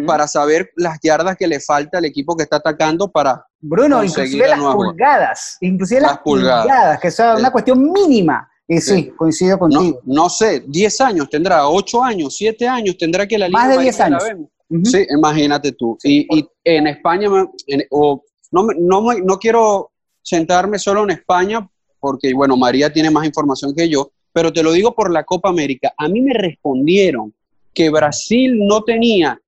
para 0.06 0.26
saber 0.26 0.70
las 0.76 0.98
yardas 1.00 1.36
que 1.36 1.46
le 1.46 1.60
falta 1.60 1.98
al 1.98 2.04
equipo 2.06 2.36
que 2.36 2.42
está 2.42 2.56
atacando 2.56 3.08
para 3.10 3.46
Bruno, 3.60 4.02
inclusive 4.02 4.42
la 4.42 4.48
las 4.48 4.58
nueva 4.58 4.74
pulgadas, 4.74 5.56
inclusive 5.60 6.00
las, 6.00 6.10
Las 6.12 6.20
pulgadas. 6.20 6.62
pulgadas, 6.64 7.00
que 7.00 7.08
es 7.08 7.18
una 7.20 7.48
Eh. 7.48 7.52
cuestión 7.52 7.92
mínima. 7.92 8.48
Y 8.68 8.80
sí, 8.80 8.94
Sí. 8.94 9.10
coincido 9.16 9.52
no, 9.54 9.58
contigo. 9.58 10.00
no 10.04 10.30
sé, 10.30 10.62
10 10.66 11.00
años 11.00 11.28
tendrá, 11.28 11.68
8 11.68 12.02
años, 12.02 12.34
7 12.36 12.66
años 12.66 12.96
tendrá 12.96 13.26
que 13.26 13.36
la 13.36 13.48
Más 13.50 13.64
línea 13.64 13.76
de 13.76 13.82
10 13.82 14.00
amarilla 14.00 14.18
la 14.24 14.32
años. 14.34 14.48
Sí, 14.84 15.06
imagínate 15.10 15.72
tú. 15.72 15.96
Y, 16.04 16.26
y 16.38 16.48
en 16.64 16.86
España, 16.86 17.28
en- 17.66 17.84
o, 17.90 18.22
no, 18.50 18.66
no, 18.78 19.12
no 19.14 19.38
quiero 19.38 19.90
sentarme 20.22 20.78
solo 20.78 21.04
en 21.04 21.10
España, 21.10 21.68
porque, 21.98 22.32
bueno, 22.34 22.56
María 22.56 22.92
tiene 22.92 23.10
más 23.10 23.24
información 23.26 23.74
que 23.74 23.88
yo, 23.88 24.10
pero 24.32 24.52
te 24.52 24.62
lo 24.62 24.72
digo 24.72 24.94
por 24.94 25.10
la 25.12 25.24
Copa 25.24 25.48
América. 25.50 25.92
A 25.96 26.08
mí 26.08 26.20
me 26.20 26.32
respondieron 26.34 27.34
que 27.74 27.90
Brasil 27.90 28.58
no 28.66 28.82
tenía 28.82 29.38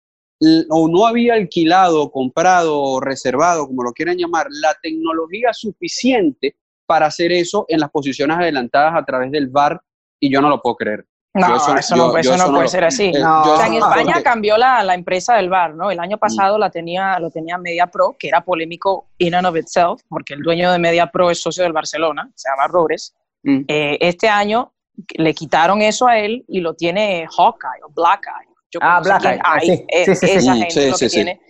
o 0.71 0.89
no 0.89 1.07
había 1.07 1.35
alquilado, 1.35 2.11
comprado 2.11 2.79
o 2.81 3.01
reservado, 3.01 3.67
como 3.67 3.83
lo 3.83 3.93
quieran 3.93 4.19
llamar, 4.19 4.47
la 4.51 4.77
tecnología 4.83 5.53
suficiente 5.53 6.57
para 6.87 7.07
hacer 7.07 7.33
eso 7.33 7.65
en 7.69 7.81
las 7.81 7.91
posiciones 7.91 8.37
adelantadas 8.37 8.95
a 8.95 9.05
través 9.05 9.31
del 9.31 9.49
VAR 9.49 9.81
y 10.21 10.31
yo 10.31 10.43
no 10.43 10.51
lo 10.51 10.61
puedo 10.61 10.77
creer. 10.77 11.07
No, 11.35 11.49
Yo 11.49 11.57
eso- 11.57 11.97
no, 11.97 12.13
yo 12.13 12.19
eso 12.21 12.37
no 12.37 12.51
puede 12.53 12.63
lo- 12.63 12.69
ser 12.69 12.85
así. 12.85 13.07
Eh, 13.07 13.13
No. 13.21 13.45
yo 13.45 13.53
O 13.55 13.57
sea, 13.57 13.67
en 13.67 13.75
España 13.75 14.05
porque- 14.15 14.23
cambió 14.23 14.57
la, 14.57 14.85
la 14.85 14.95
empresa 14.95 15.35
del 15.35 15.49
bar, 15.51 15.75
¿no? 15.75 15.91
El 15.91 15.99
año 15.99 16.17
pasado 16.17 16.59
la 16.59 16.71
tenía, 16.71 17.19
lo 17.19 17.31
tenía 17.31 17.59
Media 17.59 17.89
Pro, 17.89 18.15
que 18.19 18.29
era 18.29 18.41
polémico 18.43 19.09
in 19.19 19.35
and 19.35 19.47
of 19.47 19.57
itself, 19.57 20.01
porque 20.09 20.35
el 20.35 20.43
dueño 20.43 20.71
de 20.71 20.79
Media 20.79 21.09
Pro 21.11 21.31
es 21.31 21.41
socio 21.41 21.65
del 21.65 21.73
Barcelona, 21.73 22.31
se 22.37 22.49
llama 22.49 22.69
Rores. 22.69 23.15
Mm. 23.43 23.63
Eh, 23.67 23.99
este 24.01 24.29
año 24.29 24.73
le 25.17 25.35
quitaron 25.35 25.83
eso 25.83 26.07
a 26.07 26.19
él 26.19 26.45
y 26.47 26.61
lo 26.61 26.75
tiene 26.75 27.27
Hawkeye 27.37 27.83
o 27.85 27.91
Black 27.93 28.27
Eye. 28.29 28.49
Yo 28.71 28.79
Ah, 28.81 29.01
Black 29.03 29.25
Eye, 29.25 29.41
ah, 29.43 29.55
hay, 29.61 29.67
sí, 29.67 29.85
sí, 29.89 30.15
sí, 30.15 30.27
sí. 30.27 30.33
esa 30.37 30.55
Mm, 30.55 30.59
gente 30.59 30.91
lo 30.91 30.97
sí, 30.97 31.05
que 31.05 31.09
sí. 31.11 31.17
tiene. 31.17 31.41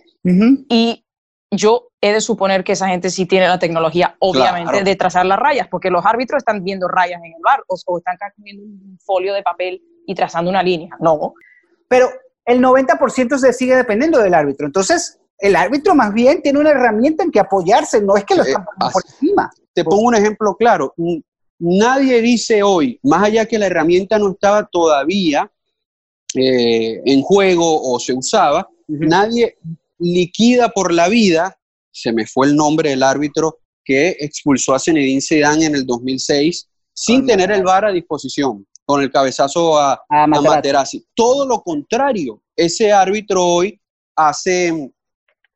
Y 0.69 1.05
yo 1.51 1.89
he 2.07 2.13
de 2.13 2.21
suponer 2.21 2.63
que 2.63 2.73
esa 2.73 2.87
gente 2.87 3.09
sí 3.09 3.25
tiene 3.25 3.47
la 3.47 3.57
tecnología, 3.59 4.15
obviamente, 4.19 4.71
Claro. 4.71 4.85
de 4.85 4.95
trazar 4.95 5.25
las 5.25 5.39
rayas, 5.39 5.67
porque 5.69 5.89
los 5.89 6.05
árbitros 6.05 6.39
están 6.39 6.63
viendo 6.63 6.87
rayas 6.87 7.19
en 7.23 7.33
el 7.33 7.41
bar 7.43 7.61
o, 7.67 7.75
o 7.85 7.97
están 7.97 8.15
cogiendo 8.35 8.63
un 8.63 8.97
folio 9.03 9.33
de 9.33 9.41
papel 9.43 9.81
y 10.05 10.13
trazando 10.15 10.49
una 10.49 10.61
línea. 10.63 10.89
No, 10.99 11.33
Pero 11.87 12.09
el 12.45 12.61
90% 12.61 13.37
se 13.37 13.53
sigue 13.53 13.75
dependiendo 13.75 14.19
del 14.19 14.33
árbitro. 14.33 14.65
Entonces, 14.67 15.19
el 15.39 15.55
árbitro 15.55 15.95
más 15.95 16.13
bien 16.13 16.41
tiene 16.41 16.59
una 16.59 16.71
herramienta 16.71 17.23
en 17.23 17.31
que 17.31 17.39
apoyarse, 17.39 18.01
no 18.01 18.15
es 18.17 18.23
que 18.23 18.35
lo 18.35 18.43
Eh, 18.43 18.49
están 18.49 18.65
por 18.93 19.03
encima. 19.05 19.49
Te 19.73 19.83
pongo 19.83 20.03
un 20.03 20.15
ejemplo 20.15 20.55
claro. 20.55 20.93
Nadie 21.59 22.21
dice 22.21 22.61
hoy, 22.63 22.99
más 23.03 23.23
allá 23.23 23.45
que 23.45 23.57
la 23.57 23.65
herramienta 23.67 24.19
no 24.19 24.31
estaba 24.31 24.65
todavía 24.65 25.49
eh, 26.35 27.01
en 27.05 27.21
juego 27.21 27.81
o 27.93 27.99
se 27.99 28.13
usaba, 28.13 28.67
nadie 28.87 29.57
liquida 29.97 30.69
por 30.69 30.93
la 30.93 31.07
vida, 31.07 31.57
se 31.95 32.11
me 32.11 32.25
fue 32.25 32.47
el 32.47 32.55
nombre 32.55 32.89
del 32.89 33.03
árbitro 33.03 33.59
que 33.83 34.17
expulsó 34.19 34.75
a 34.75 34.79
Zinedine 34.79 35.21
Zidane 35.21 35.65
en 35.65 35.75
el 35.75 35.85
2006 35.85 36.67
sin 36.93 37.25
tener 37.25 37.51
el 37.51 37.63
VAR 37.63 37.85
a 37.85 37.91
disposición, 37.91 38.65
con 38.85 39.01
el 39.01 39.11
cabezazo 39.11 39.77
a, 39.77 40.01
a, 40.09 40.27
Materazzi. 40.27 41.05
Todo 41.13 41.45
lo 41.45 41.61
contrario, 41.61 42.41
ese 42.55 42.91
árbitro 42.91 43.45
hoy 43.45 43.79
hace 44.15 44.91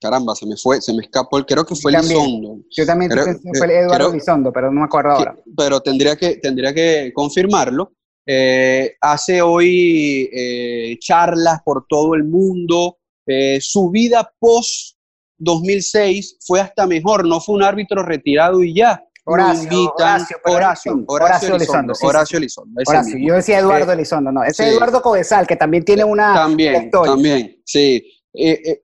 caramba, 0.02 0.34
se 0.34 0.45
me 0.45 0.56
fue, 0.56 0.82
se 0.82 0.93
me 0.93 1.02
escapó, 1.04 1.38
el, 1.38 1.45
creo 1.45 1.65
que 1.65 1.75
fue 1.75 1.93
Elizondo. 1.93 2.60
Yo 2.71 2.86
también 2.86 3.12
creo, 3.12 3.25
que 3.25 3.58
fue 3.58 3.80
Eduardo 3.80 4.12
Elizondo, 4.12 4.52
pero 4.54 4.71
no 4.71 4.80
me 4.82 4.86
acuerdo 4.86 5.12
ahora. 5.12 5.36
Pero 5.58 5.82
tendría 5.82 6.15
que, 6.15 6.38
tendría 6.38 6.73
que 6.73 7.12
confirmarlo. 7.13 7.91
Eh, 8.25 8.95
hace 9.02 9.41
hoy 9.41 10.30
eh, 10.32 10.97
charlas 10.99 11.62
por 11.65 11.86
todo 11.88 12.15
el 12.15 12.23
mundo. 12.23 12.97
Eh, 13.25 13.60
su 13.62 13.89
vida 13.89 14.32
post 14.39 14.98
2006 15.39 16.38
fue 16.45 16.62
hasta 16.62 16.86
mejor, 16.86 17.25
no 17.28 17.39
fue 17.39 17.56
un 17.56 17.63
árbitro 17.63 18.04
retirado 18.04 18.63
y 18.63 18.75
ya. 18.75 19.04
Horacio, 19.25 19.93
Horacio, 19.95 20.38
Horacio, 20.43 21.04
Horacio, 21.08 21.56
Elizondo. 21.56 21.93
Horacio 22.02 22.38
Elizondo. 22.38 22.82
Horacio, 22.88 23.17
yo 23.19 23.36
decía 23.36 23.60
Eduardo 23.60 23.91
Elizondo, 23.91 24.32
no, 24.32 24.43
ese 24.43 24.67
es 24.67 24.73
Eduardo 24.73 25.02
Codesal, 25.02 25.45
que 25.45 25.56
también 25.56 25.86
tiene 25.86 26.04
una 26.04 26.34
También, 26.34 26.89
también, 26.89 27.62
sí. 27.63 28.04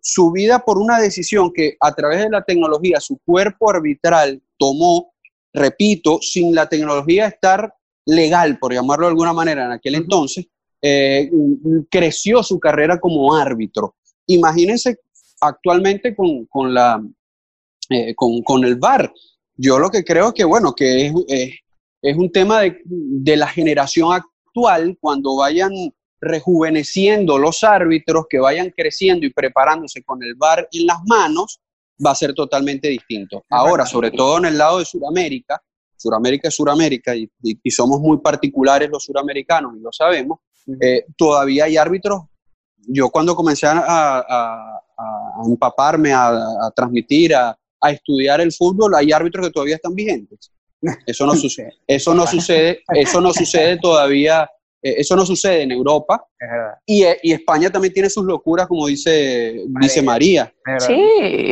su 0.02 0.32
vida 0.32 0.60
por 0.60 0.78
una 0.78 1.00
decisión 1.00 1.52
que 1.52 1.78
a 1.80 1.94
través 1.94 2.20
de 2.20 2.30
la 2.30 2.44
tecnología 2.44 3.00
su 3.00 3.18
cuerpo 3.26 3.72
arbitral 3.72 4.42
tomó, 4.58 5.14
repito, 5.52 6.20
sin 6.22 6.54
la 6.54 6.70
tecnología 6.70 7.28
estar 7.28 7.74
legal, 8.06 8.60
por 8.60 8.72
llamarlo 8.72 9.08
de 9.08 9.12
alguna 9.12 9.34
manera, 9.34 9.66
en 9.66 9.72
aquel 9.72 9.96
entonces, 9.96 10.46
eh, 10.82 11.32
creció 11.90 12.44
su 12.44 12.60
carrera 12.60 13.00
como 13.00 13.34
árbitro. 13.36 13.96
Imagínense 14.28 15.00
actualmente 15.42 16.16
con, 16.16 16.46
con 16.46 16.74
la, 16.74 17.02
eh, 17.90 18.14
con, 18.16 18.42
con, 18.42 18.64
el 18.64 18.76
VAR. 18.76 19.12
Yo 19.56 19.80
lo 19.80 19.90
que 19.90 20.04
creo 20.04 20.34
que, 20.34 20.44
bueno, 20.44 20.74
que 20.74 21.08
es, 21.08 21.14
es 22.02 22.18
un 22.18 22.32
tema 22.32 22.62
de, 22.62 22.82
de, 22.86 23.38
la 23.38 23.48
generación 23.48 24.14
actual, 24.14 24.98
cuando 25.00 25.36
vayan 25.38 25.72
rejuveneciendo 26.20 27.38
los 27.38 27.64
árbitros, 27.64 28.26
que 28.30 28.40
vayan 28.40 28.72
creciendo 28.76 29.26
y 29.26 29.34
preparándose 29.34 30.04
con 30.04 30.24
el 30.24 30.36
VAR 30.36 30.68
en 30.72 30.88
las 30.88 31.00
manos, 31.06 31.60
va 32.04 32.12
a 32.12 32.16
ser 32.16 32.34
totalmente 32.34 32.90
distinto. 32.90 33.46
Ahora, 33.50 33.86
sobre 33.86 34.12
todo 34.12 34.38
en 34.38 34.46
el 34.46 34.58
lado 34.58 34.80
de 34.80 34.86
Sudamérica, 34.86 35.62
Suramérica 35.98 36.50
es 36.50 36.56
Suramérica 36.56 37.16
y, 37.16 37.30
y, 37.42 37.72
somos 37.72 38.00
muy 38.02 38.18
particulares 38.20 38.90
los 38.90 39.06
suramericanos 39.06 39.76
y 39.78 39.80
lo 39.80 39.92
sabemos, 39.92 40.40
eh, 40.82 41.06
todavía 41.18 41.66
hay 41.66 41.78
árbitros. 41.78 42.24
Yo 42.88 43.10
cuando 43.10 43.36
comencé 43.36 43.68
a, 43.68 43.80
a, 43.80 44.82
a 44.98 45.42
empaparme, 45.46 46.14
a, 46.14 46.72
transmitir, 46.76 47.36
a, 47.36 47.58
estudiar 47.88 48.42
el 48.42 48.52
fútbol, 48.52 48.96
hay 48.96 49.12
árbitros 49.12 49.46
que 49.46 49.52
todavía 49.52 49.76
están 49.76 49.94
vigentes. 49.94 50.52
Eso 51.06 51.26
no 51.26 51.34
sucede. 51.36 51.74
Eso 51.86 52.14
no 52.14 52.26
sucede. 52.26 52.82
Eso 52.96 53.22
no 53.22 53.32
sucede 53.32 53.78
todavía 53.78 54.50
eh, 54.86 55.02
eso 55.02 55.16
no 55.16 55.26
sucede 55.26 55.64
en 55.64 55.72
Europa. 55.72 56.28
Y, 56.86 57.04
eh, 57.04 57.18
y, 57.24 57.32
España 57.34 57.72
también 57.72 57.92
tiene 57.92 58.08
sus 58.08 58.24
locuras, 58.24 58.68
como 58.68 58.86
dice 58.86 59.64
María. 59.68 59.88
Dice 59.88 60.02
María. 60.04 60.54
Sí, 60.78 60.96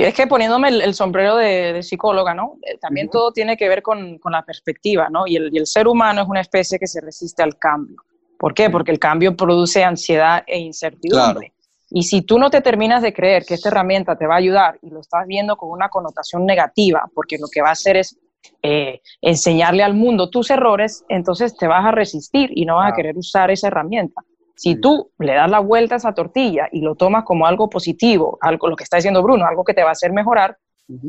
es 0.04 0.13
que 0.13 0.28
poniéndome 0.28 0.69
el, 0.69 0.93
sombrero 0.93 1.36
de, 1.38 1.82
psicóloga, 1.82 2.36
¿no? 2.36 2.60
Eh, 2.62 2.78
también 2.80 3.10
todo 3.10 3.32
tiene 3.32 3.58
que 3.58 3.67
ver 3.67 3.82
con, 3.82 4.19
con 4.19 4.34
la 4.34 4.46
perspectiva, 4.46 5.10
¿no? 5.10 5.26
Y 5.26 5.38
el, 5.38 5.50
y 5.52 5.58
el, 5.58 5.65
ser 5.65 5.88
humano 5.88 6.22
es 6.22 6.28
una 6.28 6.41
especie 6.41 6.78
que 6.78 6.86
se 6.86 7.02
resiste 7.02 7.41
al 7.41 7.58
cambio. 7.58 7.98
¿Por 8.43 8.53
qué? 8.53 8.69
Porque 8.69 8.91
el 8.91 8.99
cambio 8.99 9.38
produce 9.38 9.86
ansiedad 9.86 10.43
e 10.45 10.60
incertidumbre. 10.60 11.53
Y 11.89 12.03
si 12.03 12.23
tú 12.23 12.38
no 12.38 12.49
te 12.49 12.60
terminas 12.60 13.01
de 13.01 13.13
creer 13.13 13.45
que 13.45 13.53
esta 13.53 13.69
herramienta 13.69 14.17
te 14.17 14.27
va 14.27 14.34
a 14.34 14.39
ayudar 14.39 14.77
y 14.82 14.89
lo 14.89 14.99
estás 14.99 15.25
viendo 15.25 15.56
con 15.56 15.69
una 15.69 15.88
connotación 15.88 16.45
negativa, 16.45 17.10
porque 17.15 17.38
lo 17.38 17.47
que 17.49 17.62
va 17.62 17.69
a 17.69 17.71
hacer 17.71 17.95
es 17.95 18.19
eh, 18.62 18.99
enseñarle 19.21 19.82
al 19.82 19.93
mundo 19.93 20.29
tus 20.29 20.51
errores, 20.51 21.06
entonces 21.08 21.56
te 21.56 21.67
vas 21.67 21.86
a 21.86 21.91
resistir 21.91 22.49
y 22.53 22.65
no 22.65 22.75
vas 22.75 22.91
a 22.91 22.95
querer 22.97 23.17
usar 23.17 23.49
esa 23.49 23.67
herramienta. 23.67 24.21
Si 24.58 24.75
tú 24.75 25.10
le 25.19 25.36
das 25.36 25.49
la 25.49 25.60
vuelta 25.60 25.95
a 25.95 25.99
esa 25.99 26.13
tortilla 26.13 26.67
y 26.69 26.82
lo 26.82 26.95
tomas 26.95 27.23
como 27.23 27.47
algo 27.47 27.69
positivo, 27.69 28.38
algo 28.41 28.67
lo 28.67 28.75
que 28.75 28.84
está 28.84 28.97
diciendo 28.97 29.23
Bruno, 29.23 29.45
algo 29.45 29.63
que 29.63 29.73
te 29.73 29.84
va 29.84 29.89
a 29.89 29.93
hacer 29.93 30.12
mejorar, 30.12 30.58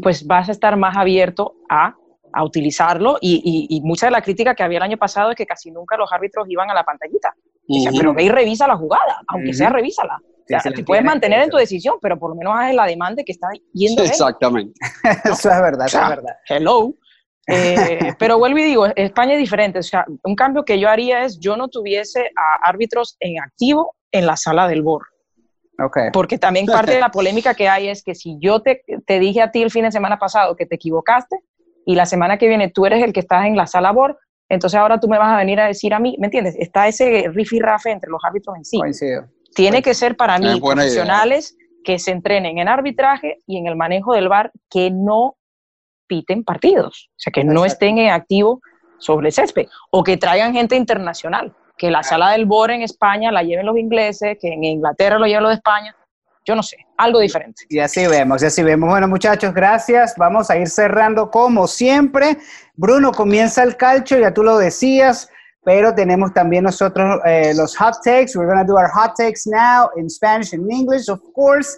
pues 0.01 0.25
vas 0.25 0.49
a 0.51 0.53
estar 0.53 0.77
más 0.77 0.97
abierto 0.97 1.57
a, 1.69 1.97
a 2.35 2.45
utilizarlo. 2.45 3.17
Y, 3.21 3.67
y, 3.71 3.81
mucha 3.83 4.07
de 4.07 4.13
la 4.13 4.21
crítica 4.21 4.55
que 4.55 4.63
había 4.63 4.79
el 4.79 4.83
año 4.83 4.97
pasado 4.97 5.31
es 5.31 5.37
que 5.37 5.47
casi 5.47 5.71
nunca 5.71 5.97
los 5.97 6.13
árbitros 6.13 6.47
iban 6.49 6.71
a 6.71 6.75
la 6.75 6.85
pantallita. 6.85 7.35
pero 7.97 8.13
ve 8.13 8.25
y 8.25 8.29
revisa 8.29 8.67
la 8.67 8.77
jugada, 8.77 9.21
aunque 9.29 9.55
sea 9.55 9.71
revísala. 9.71 10.21
te 10.47 10.85
puedes 10.85 11.05
mantener 11.05 11.43
en 11.43 11.51
tu 11.51 11.57
decisión, 11.57 11.97
pero 12.03 12.19
por 12.19 12.31
lo 12.31 12.37
menos 12.37 12.55
haz 12.57 12.75
la 12.75 12.87
demanda 12.87 13.23
que 13.23 13.33
está 13.33 13.49
yendo. 13.73 14.03
Exactamente. 14.03 14.79
Eso 15.25 15.51
es 15.51 15.61
verdad, 15.61 15.87
eso 15.87 16.03
es 16.03 16.09
verdad. 16.09 16.37
Hello. 16.49 16.95
Eh, 17.47 18.15
pero 18.19 18.39
vuelvo 18.39 18.59
y 18.59 18.65
digo, 18.65 18.87
España 18.97 19.35
es 19.35 19.39
diferente. 19.39 19.79
O 19.79 19.83
sea, 19.83 20.05
un 20.25 20.35
cambio 20.35 20.65
que 20.65 20.79
yo 20.79 20.89
haría 20.89 21.25
es 21.25 21.39
yo 21.39 21.57
no 21.57 21.69
tuviese 21.69 22.31
a 22.37 22.69
árbitros 22.69 23.17
en 23.21 23.41
activo 23.41 23.95
en 24.11 24.27
la 24.27 24.37
sala 24.37 24.67
del 24.67 24.83
BOR. 24.83 25.03
Okay. 25.77 26.11
Porque 26.13 26.39
también 26.39 26.67
parte 26.67 26.93
de 26.93 27.01
la 27.01 27.11
polémica 27.11 27.55
que 27.55 27.69
hay 27.69 27.89
es 27.89 28.05
que 28.05 28.15
si 28.15 28.39
yo 28.41 28.63
te, 28.63 28.85
te, 29.07 29.19
dije 29.19 29.43
a 29.43 29.51
ti 29.51 29.61
el 29.61 29.73
fin 29.73 29.83
de 29.83 29.91
semana 29.91 30.21
pasado 30.21 30.55
que 30.55 30.67
te 30.67 30.77
equivocaste 30.77 31.37
y 31.87 31.95
la 31.95 32.07
semana 32.07 32.39
que 32.39 32.49
viene 32.49 32.71
tú 32.71 32.87
eres 32.87 33.03
el 33.03 33.13
que 33.13 33.21
estás 33.21 33.47
en 33.47 33.57
la 33.57 33.67
sala 33.67 33.93
BOR, 33.93 34.19
entonces 34.49 34.79
ahora 34.79 35.01
tú 35.01 35.09
me 35.09 35.19
vas 35.19 35.33
a 35.33 35.37
venir 35.37 35.61
a 35.61 35.67
decir 35.67 35.95
a 35.95 35.99
mí, 35.99 36.17
¿me 36.19 36.27
entiendes? 36.27 36.55
Está 36.59 36.87
ese 36.87 37.31
rifirrafe 37.33 37.91
entre 37.91 38.11
los 38.11 38.23
árbitros 38.25 38.57
en 38.57 38.65
sí. 38.65 38.79
Coincido. 38.79 39.27
Tiene 39.55 39.83
que 39.83 39.95
ser 39.95 40.17
para 40.17 40.39
mí 40.39 40.61
profesionales 40.61 41.57
que 41.85 41.99
se 41.99 42.11
entrenen 42.11 42.59
en 42.59 42.69
arbitraje 42.69 43.39
y 43.47 43.59
en 43.59 43.67
el 43.67 43.77
manejo 43.77 44.15
del 44.15 44.29
VAR 44.29 44.51
que 44.71 44.91
no 44.91 45.37
piten 46.07 46.45
partidos, 46.45 47.11
o 47.11 47.15
sea, 47.17 47.33
que 47.33 47.45
no 47.45 47.65
estén 47.65 47.99
en 47.99 48.11
activo 48.11 48.61
sobre 48.99 49.29
el 49.29 49.33
césped, 49.33 49.67
o 49.91 50.03
que 50.03 50.17
traigan 50.17 50.53
gente 50.53 50.77
internacional, 50.77 51.55
que 51.77 51.91
la 51.91 52.03
sala 52.03 52.31
del 52.31 52.47
BOR 52.47 52.73
en 52.73 52.83
España 52.83 53.31
la 53.33 53.43
lleven 53.43 53.67
los 53.67 53.77
ingleses, 53.77 54.39
que 54.41 54.49
en 54.53 54.65
Inglaterra 54.65 55.19
lo 55.19 55.27
lleven 55.27 55.43
los 55.43 55.51
de 55.51 55.57
España, 55.57 55.95
yo 56.45 56.55
no 56.55 56.63
sé, 56.63 56.77
algo 56.97 57.21
diferente. 57.21 57.65
Y 57.69 57.79
así 57.79 58.07
vemos, 58.07 58.43
y 58.43 58.47
así 58.47 58.63
vemos. 58.63 58.91
Bueno, 58.91 59.09
muchachos, 59.09 59.55
gracias. 59.55 60.15
Vamos 60.17 60.51
a 60.51 60.59
ir 60.59 60.69
cerrando 60.69 61.31
como 61.31 61.67
siempre. 61.67 62.37
Bruno, 62.75 63.13
comienza 63.13 63.63
el 63.63 63.77
calcio, 63.77 64.19
ya 64.19 64.33
tú 64.33 64.43
lo 64.43 64.59
decías, 64.59 65.29
pero 65.65 65.95
tenemos 65.95 66.35
también 66.35 66.65
nosotros 66.65 67.21
eh, 67.25 67.55
los 67.57 67.77
hot 67.77 67.95
takes. 68.05 68.37
We're 68.37 68.47
going 68.47 68.65
to 68.65 68.71
do 68.71 68.77
our 68.77 68.91
hot 68.91 69.15
takes 69.17 69.47
now 69.47 69.89
in 69.97 70.11
Spanish 70.11 70.53
and 70.53 70.71
English, 70.71 71.09
of 71.09 71.21
course. 71.35 71.77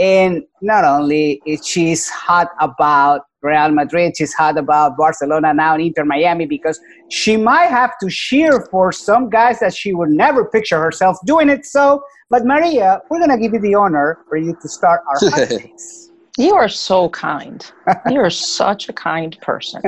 And 0.00 0.44
not 0.60 0.84
only 0.84 1.40
is 1.44 1.64
she's 1.64 2.08
hot 2.08 2.48
about 2.58 3.22
Real 3.42 3.70
Madrid. 3.70 4.16
She's 4.16 4.32
hot 4.32 4.58
about 4.58 4.96
Barcelona 4.96 5.54
now 5.54 5.74
and 5.74 5.82
Inter 5.82 6.04
Miami 6.04 6.46
because 6.46 6.80
she 7.08 7.36
might 7.36 7.66
have 7.66 7.92
to 8.00 8.08
cheer 8.10 8.66
for 8.70 8.92
some 8.92 9.30
guys 9.30 9.60
that 9.60 9.74
she 9.74 9.94
would 9.94 10.10
never 10.10 10.44
picture 10.44 10.80
herself 10.80 11.16
doing 11.24 11.48
it. 11.48 11.64
So, 11.64 12.02
but 12.30 12.44
Maria, 12.44 13.00
we're 13.10 13.18
going 13.18 13.30
to 13.30 13.38
give 13.38 13.52
you 13.52 13.60
the 13.60 13.74
honor 13.74 14.18
for 14.28 14.36
you 14.36 14.56
to 14.60 14.68
start 14.68 15.02
our 15.08 15.30
hot 15.30 15.48
takes. 15.48 16.10
You 16.36 16.54
are 16.54 16.68
so 16.68 17.08
kind. 17.08 17.68
You 18.08 18.20
are 18.20 18.30
such 18.30 18.88
a 18.88 18.92
kind 18.92 19.36
person. 19.40 19.82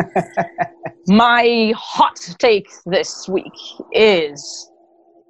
My 1.07 1.73
hot 1.77 2.19
take 2.39 2.69
this 2.87 3.29
week 3.29 3.53
is 3.93 4.70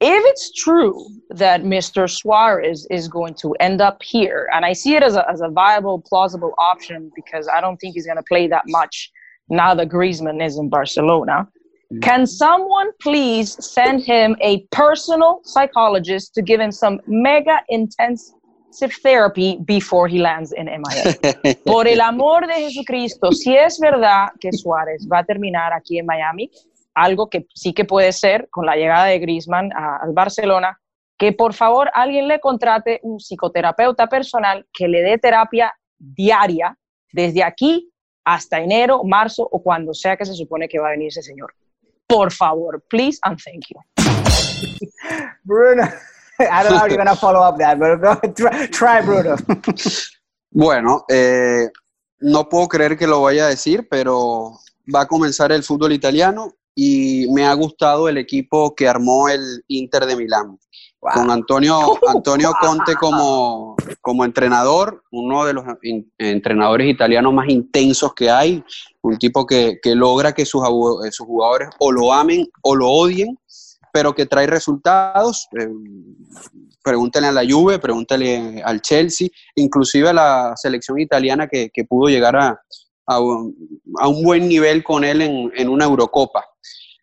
if 0.01 0.25
it's 0.27 0.53
true 0.53 1.07
that 1.29 1.63
Mr. 1.63 2.09
Suarez 2.09 2.87
is 2.91 3.07
going 3.07 3.35
to 3.35 3.53
end 3.61 3.81
up 3.83 4.03
here, 4.03 4.49
and 4.53 4.65
I 4.65 4.73
see 4.73 4.95
it 4.95 5.03
as 5.03 5.15
a, 5.15 5.29
as 5.29 5.43
a 5.43 5.49
viable, 5.49 6.03
plausible 6.09 6.55
option 6.59 7.11
because 7.15 7.49
I 7.49 7.61
don't 7.61 7.77
think 7.77 7.95
he's 7.95 8.07
going 8.07 8.17
to 8.17 8.23
play 8.23 8.49
that 8.49 8.65
much 8.67 9.11
now 9.51 9.75
that 9.75 9.89
Griezmann 9.89 10.43
is 10.45 10.57
in 10.57 10.71
Barcelona. 10.71 11.47
Mm-hmm. 11.93 12.01
Can 12.01 12.27
someone 12.27 12.91
please 13.03 13.63
send 13.65 14.03
him 14.03 14.37
a 14.41 14.63
personal 14.71 15.41
psychologist 15.45 16.35
to 16.35 16.43
give 16.43 16.61
him 16.61 16.73
some 16.73 17.01
mega 17.07 17.61
intensive 17.69 18.93
therapy 19.03 19.59
before 19.67 20.09
he 20.09 20.19
lands 20.19 20.53
in 20.53 20.67
MIA? 20.67 21.55
Por 21.67 21.87
el 21.87 22.01
amor 22.01 22.47
de 22.47 22.55
Jesucristo, 22.55 23.33
si 23.33 23.55
es 23.55 23.79
verdad 23.79 24.29
que 24.41 24.51
Suárez 24.53 25.07
va 25.13 25.19
a 25.19 25.25
terminar 25.25 25.73
aquí 25.73 25.99
en 25.99 26.07
Miami, 26.07 26.51
algo 26.95 27.29
que 27.29 27.47
sí 27.55 27.73
que 27.73 27.85
puede 27.85 28.13
ser 28.13 28.49
con 28.51 28.67
la 28.67 28.77
llegada 28.77 29.07
de 29.07 29.19
Griezmann 29.19 29.71
al 29.75 30.13
Barcelona, 30.13 30.81
que 31.19 31.33
por 31.33 31.53
favor 31.53 31.91
alguien 31.95 32.29
le 32.29 32.41
contrate 32.41 33.01
un 33.03 33.19
psicoterapeuta 33.19 34.07
personal 34.07 34.67
que 34.73 34.89
le 34.89 35.03
dé 35.03 35.19
terapia 35.19 35.75
diaria 35.99 36.77
desde 37.13 37.45
aquí 37.45 37.93
hasta 38.25 38.61
enero, 38.61 39.03
marzo 39.05 39.47
o 39.51 39.63
cuando 39.63 39.93
sea 39.93 40.17
que 40.17 40.25
se 40.25 40.35
supone 40.35 40.69
que 40.69 40.79
va 40.79 40.89
a 40.89 40.91
venir 40.93 41.09
ese 41.09 41.23
señor. 41.23 41.53
Por 42.07 42.33
favor, 42.33 42.83
please 42.89 43.19
and 43.23 43.39
thank 43.43 43.65
you. 43.69 43.81
Bruno, 45.45 45.83
I 46.39 46.63
don't 46.63 46.73
know 46.73 46.79
how 46.79 46.87
you're 46.87 46.97
going 46.97 47.07
to 47.07 47.17
follow 47.17 47.41
up 47.41 47.59
that, 47.59 47.79
but 47.79 48.01
go, 48.01 48.15
try, 48.35 48.67
try 48.69 49.03
Bruno. 49.03 49.37
bueno, 50.51 51.05
eh, 51.09 51.69
no 52.21 52.49
puedo 52.49 52.69
creer 52.69 52.97
que 52.97 53.07
lo 53.07 53.23
vaya 53.23 53.47
a 53.47 53.49
decir, 53.49 53.89
pero 53.89 54.59
va 54.93 55.03
a 55.03 55.07
comenzar 55.07 55.53
el 55.53 55.63
fútbol 55.63 55.93
italiano 55.93 56.55
y 56.83 57.27
me 57.31 57.45
ha 57.45 57.53
gustado 57.53 58.09
el 58.09 58.17
equipo 58.17 58.75
que 58.75 58.89
armó 58.89 59.29
el 59.29 59.63
Inter 59.69 60.07
de 60.07 60.17
Milán. 60.17 60.59
Con 60.99 61.31
Antonio, 61.31 61.79
Antonio 62.09 62.53
Conte 62.59 62.95
como, 62.95 63.77
como 64.01 64.25
entrenador, 64.25 65.03
uno 65.11 65.45
de 65.45 65.53
los 65.53 65.65
entrenadores 66.17 66.89
italianos 66.89 67.35
más 67.35 67.51
intensos 67.51 68.15
que 68.15 68.31
hay, 68.31 68.65
un 69.03 69.19
tipo 69.19 69.45
que, 69.45 69.79
logra 69.95 70.33
que 70.33 70.47
sus, 70.47 70.63
sus, 71.11 71.27
jugadores 71.27 71.69
o 71.81 71.93
lo 71.93 72.15
amen 72.15 72.49
o 72.63 72.75
lo 72.75 72.89
odien, 72.89 73.39
pero 73.93 74.15
que 74.15 74.25
trae 74.25 74.47
resultados. 74.47 75.49
Eh, 75.61 75.69
pregúntale 76.83 77.27
a 77.27 77.33
la 77.33 77.45
Juve, 77.47 77.79
pregúntale 77.79 78.63
al 78.65 78.81
Chelsea, 78.81 79.29
inclusive 79.55 80.09
a 80.09 80.15
la 80.15 80.53
selección 80.57 80.99
italiana 80.99 81.47
que, 81.47 81.71
pudo 81.87 82.09
llegar 82.09 82.37
a, 82.37 82.59
a, 83.11 83.21
un, 83.21 84.23
buen 84.23 84.49
nivel 84.49 84.85
con 84.85 85.05
él 85.05 85.21
en, 85.23 85.53
en 85.57 85.69
una 85.69 85.85
Eurocopa. 85.85 86.45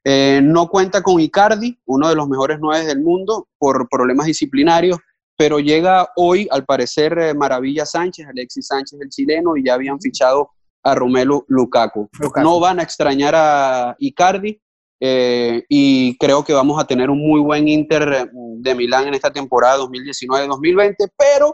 Eh, 0.10 0.40
no 0.42 0.70
cuenta 0.70 1.04
con 1.04 1.20
Icardi, 1.20 1.78
uno 1.86 2.08
de 2.08 2.16
los 2.16 2.30
mejores 2.30 2.60
nueve 2.62 2.86
del 2.86 3.02
mundo, 3.02 3.50
por 3.58 3.90
problemas 3.90 4.28
disciplinarios, 4.28 4.98
pero 5.36 5.60
llega 5.60 6.10
hoy, 6.16 6.48
al 6.50 6.64
parecer, 6.64 7.18
eh, 7.20 7.34
Maravilla 7.34 7.86
Sánchez, 7.86 8.26
Alexis 8.26 8.68
Sánchez, 8.68 9.00
el 9.02 9.10
chileno, 9.10 9.58
y 9.58 9.66
ya 9.66 9.74
habían 9.74 10.00
fichado 10.00 10.52
a 10.82 10.96
Romelu 10.96 11.44
Lukaku. 11.50 12.10
No 12.38 12.62
van 12.62 12.80
a 12.80 12.84
extrañar 12.84 13.34
a 13.36 13.98
Icardi 14.00 14.62
eh, 15.02 15.66
y 15.68 16.18
creo 16.18 16.42
que 16.42 16.54
vamos 16.54 16.82
a 16.82 16.88
tener 16.88 17.10
un 17.10 17.20
muy 17.20 17.42
buen 17.42 17.68
Inter 17.68 18.32
de 18.32 18.76
Milán 18.76 19.10
en 19.10 19.14
esta 19.14 19.34
temporada 19.34 19.78
2019-2020, 19.80 20.96
pero 21.18 21.54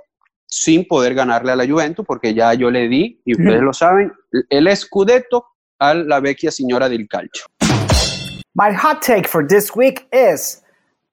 sin 0.53 0.85
poder 0.87 1.13
ganarle 1.13 1.51
a 1.51 1.55
la 1.55 1.65
Juventus, 1.65 2.05
porque 2.05 2.33
ya 2.33 2.53
yo 2.53 2.69
le 2.69 2.87
di, 2.87 3.19
y 3.25 3.33
ustedes 3.33 3.61
lo 3.61 3.73
saben, 3.73 4.11
el 4.49 4.75
Scudetto 4.75 5.45
a 5.79 5.93
la 5.93 6.19
vecchia 6.19 6.51
señora 6.51 6.87
del 6.87 7.07
calcio. 7.07 7.45
My 8.55 8.71
hot 8.71 9.01
take 9.01 9.27
for 9.27 9.45
this 9.45 9.75
week 9.75 10.07
is 10.13 10.61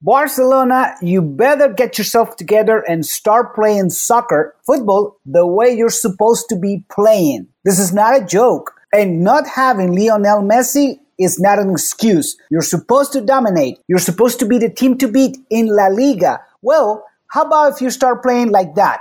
Barcelona, 0.02 0.94
you 1.02 1.22
better 1.22 1.68
get 1.68 1.98
yourself 1.98 2.36
together 2.36 2.84
and 2.88 3.04
start 3.04 3.54
playing 3.54 3.90
soccer, 3.90 4.54
football, 4.66 5.18
the 5.24 5.46
way 5.46 5.72
you're 5.72 5.90
supposed 5.90 6.48
to 6.48 6.56
be 6.56 6.84
playing. 6.90 7.46
This 7.64 7.78
is 7.78 7.92
not 7.92 8.20
a 8.20 8.24
joke. 8.24 8.72
And 8.92 9.22
not 9.22 9.46
having 9.46 9.94
Lionel 9.94 10.42
Messi 10.42 10.98
is 11.18 11.38
not 11.38 11.58
an 11.58 11.70
excuse. 11.70 12.36
You're 12.50 12.62
supposed 12.62 13.12
to 13.12 13.20
dominate. 13.20 13.78
You're 13.88 13.98
supposed 13.98 14.40
to 14.40 14.46
be 14.46 14.58
the 14.58 14.70
team 14.70 14.98
to 14.98 15.06
beat 15.06 15.38
in 15.48 15.66
La 15.66 15.86
Liga. 15.86 16.40
Well, 16.62 17.04
how 17.28 17.42
about 17.42 17.74
if 17.74 17.80
you 17.80 17.90
start 17.90 18.22
playing 18.22 18.50
like 18.50 18.74
that? 18.74 19.00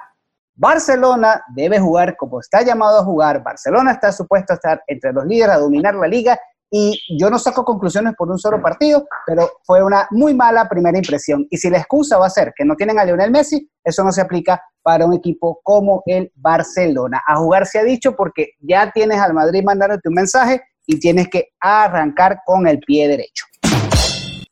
Barcelona 0.60 1.42
debe 1.48 1.80
jugar 1.80 2.18
como 2.18 2.42
está 2.42 2.62
llamado 2.64 3.00
a 3.00 3.04
jugar. 3.06 3.42
Barcelona 3.42 3.94
está 3.94 4.12
supuesto 4.12 4.52
a 4.52 4.56
estar 4.56 4.84
entre 4.88 5.14
los 5.14 5.26
líderes, 5.26 5.56
a 5.56 5.60
dominar 5.60 5.96
la 5.96 6.06
liga 6.06 6.38
y 6.70 7.00
yo 7.18 7.30
no 7.30 7.40
saco 7.40 7.64
conclusiones 7.64 8.14
por 8.16 8.30
un 8.30 8.38
solo 8.38 8.62
partido, 8.62 9.08
pero 9.26 9.50
fue 9.64 9.82
una 9.82 10.10
muy 10.12 10.34
mala 10.34 10.68
primera 10.68 10.98
impresión. 10.98 11.48
Y 11.50 11.58
si 11.58 11.70
la 11.70 11.78
excusa 11.78 12.18
va 12.18 12.26
a 12.26 12.30
ser 12.30 12.54
que 12.54 12.66
no 12.66 12.76
tienen 12.76 13.00
a 13.00 13.06
Lionel 13.06 13.32
Messi, 13.32 13.72
eso 13.82 14.04
no 14.04 14.12
se 14.12 14.20
aplica 14.20 14.62
para 14.84 15.06
un 15.06 15.14
equipo 15.14 15.62
como 15.64 16.04
el 16.06 16.30
Barcelona. 16.36 17.24
A 17.26 17.38
jugar 17.38 17.66
se 17.66 17.80
ha 17.80 17.84
dicho 17.84 18.18
porque 18.18 18.50
ya 18.60 18.92
tienes 18.92 19.22
al 19.22 19.34
Madrid 19.34 19.64
mandándote 19.64 20.10
un 20.10 20.16
mensaje 20.16 20.62
y 20.86 21.00
tienes 21.00 21.30
que 21.30 21.54
arrancar 21.62 22.42
con 22.46 22.68
el 22.68 22.80
pie 22.80 23.08
derecho. 23.08 23.46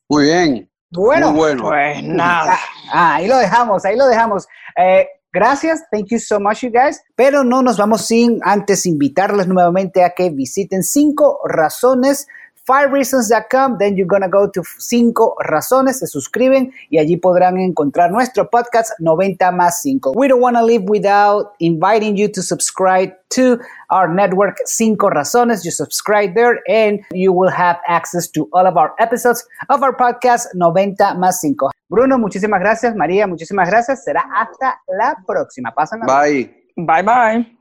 Muy 0.07 0.23
bien. 0.23 0.71
Bueno, 0.89 1.33
bueno. 1.33 1.63
pues 1.63 2.01
nada. 2.01 2.57
Ah, 2.93 3.15
ahí 3.15 3.27
lo 3.27 3.37
dejamos, 3.37 3.83
ahí 3.83 3.97
lo 3.97 4.07
dejamos. 4.07 4.47
Eh, 4.77 5.05
Gracias, 5.33 5.83
thank 5.91 6.07
you 6.09 6.19
so 6.19 6.39
much, 6.39 6.63
you 6.63 6.71
guys. 6.71 7.01
Pero 7.15 7.43
no 7.43 7.61
nos 7.61 7.77
vamos 7.77 8.07
sin 8.07 8.39
antes 8.43 8.85
invitarles 8.85 9.47
nuevamente 9.47 10.03
a 10.03 10.13
que 10.15 10.29
visiten 10.29 10.83
cinco 10.83 11.39
razones 11.45 12.27
fivereasons.com, 12.67 13.77
then 13.77 13.95
you're 13.95 14.07
gonna 14.07 14.29
go 14.29 14.49
to 14.49 14.61
5 14.63 15.35
razones, 15.39 15.99
se 15.99 16.07
suscriben 16.07 16.71
y 16.89 16.99
allí 16.99 17.17
podrán 17.17 17.57
encontrar 17.57 18.11
nuestro 18.11 18.49
podcast 18.49 18.91
90 18.99 19.51
más 19.51 19.81
5. 19.81 20.13
We 20.15 20.27
don't 20.27 20.41
want 20.41 20.57
to 20.57 20.63
live 20.63 20.83
without 20.87 21.53
inviting 21.59 22.17
you 22.17 22.27
to 22.29 22.41
subscribe 22.41 23.13
to 23.29 23.59
our 23.89 24.07
network 24.09 24.57
5 24.67 24.97
razones. 25.09 25.63
You 25.63 25.71
subscribe 25.71 26.33
there 26.35 26.59
and 26.67 26.99
you 27.11 27.31
will 27.31 27.51
have 27.51 27.77
access 27.87 28.29
to 28.31 28.47
all 28.51 28.67
of 28.67 28.77
our 28.77 28.93
episodes 28.99 29.47
of 29.69 29.81
our 29.81 29.95
podcast 29.95 30.53
90 30.53 31.15
más 31.15 31.39
5. 31.41 31.71
Bruno, 31.89 32.17
muchísimas 32.17 32.59
gracias. 32.59 32.95
María, 32.95 33.27
muchísimas 33.27 33.69
gracias. 33.69 34.03
Será 34.03 34.25
hasta 34.35 34.81
la 34.87 35.15
próxima. 35.25 35.73
Bye. 36.05 36.53
Bye 36.75 37.03
bye. 37.03 37.56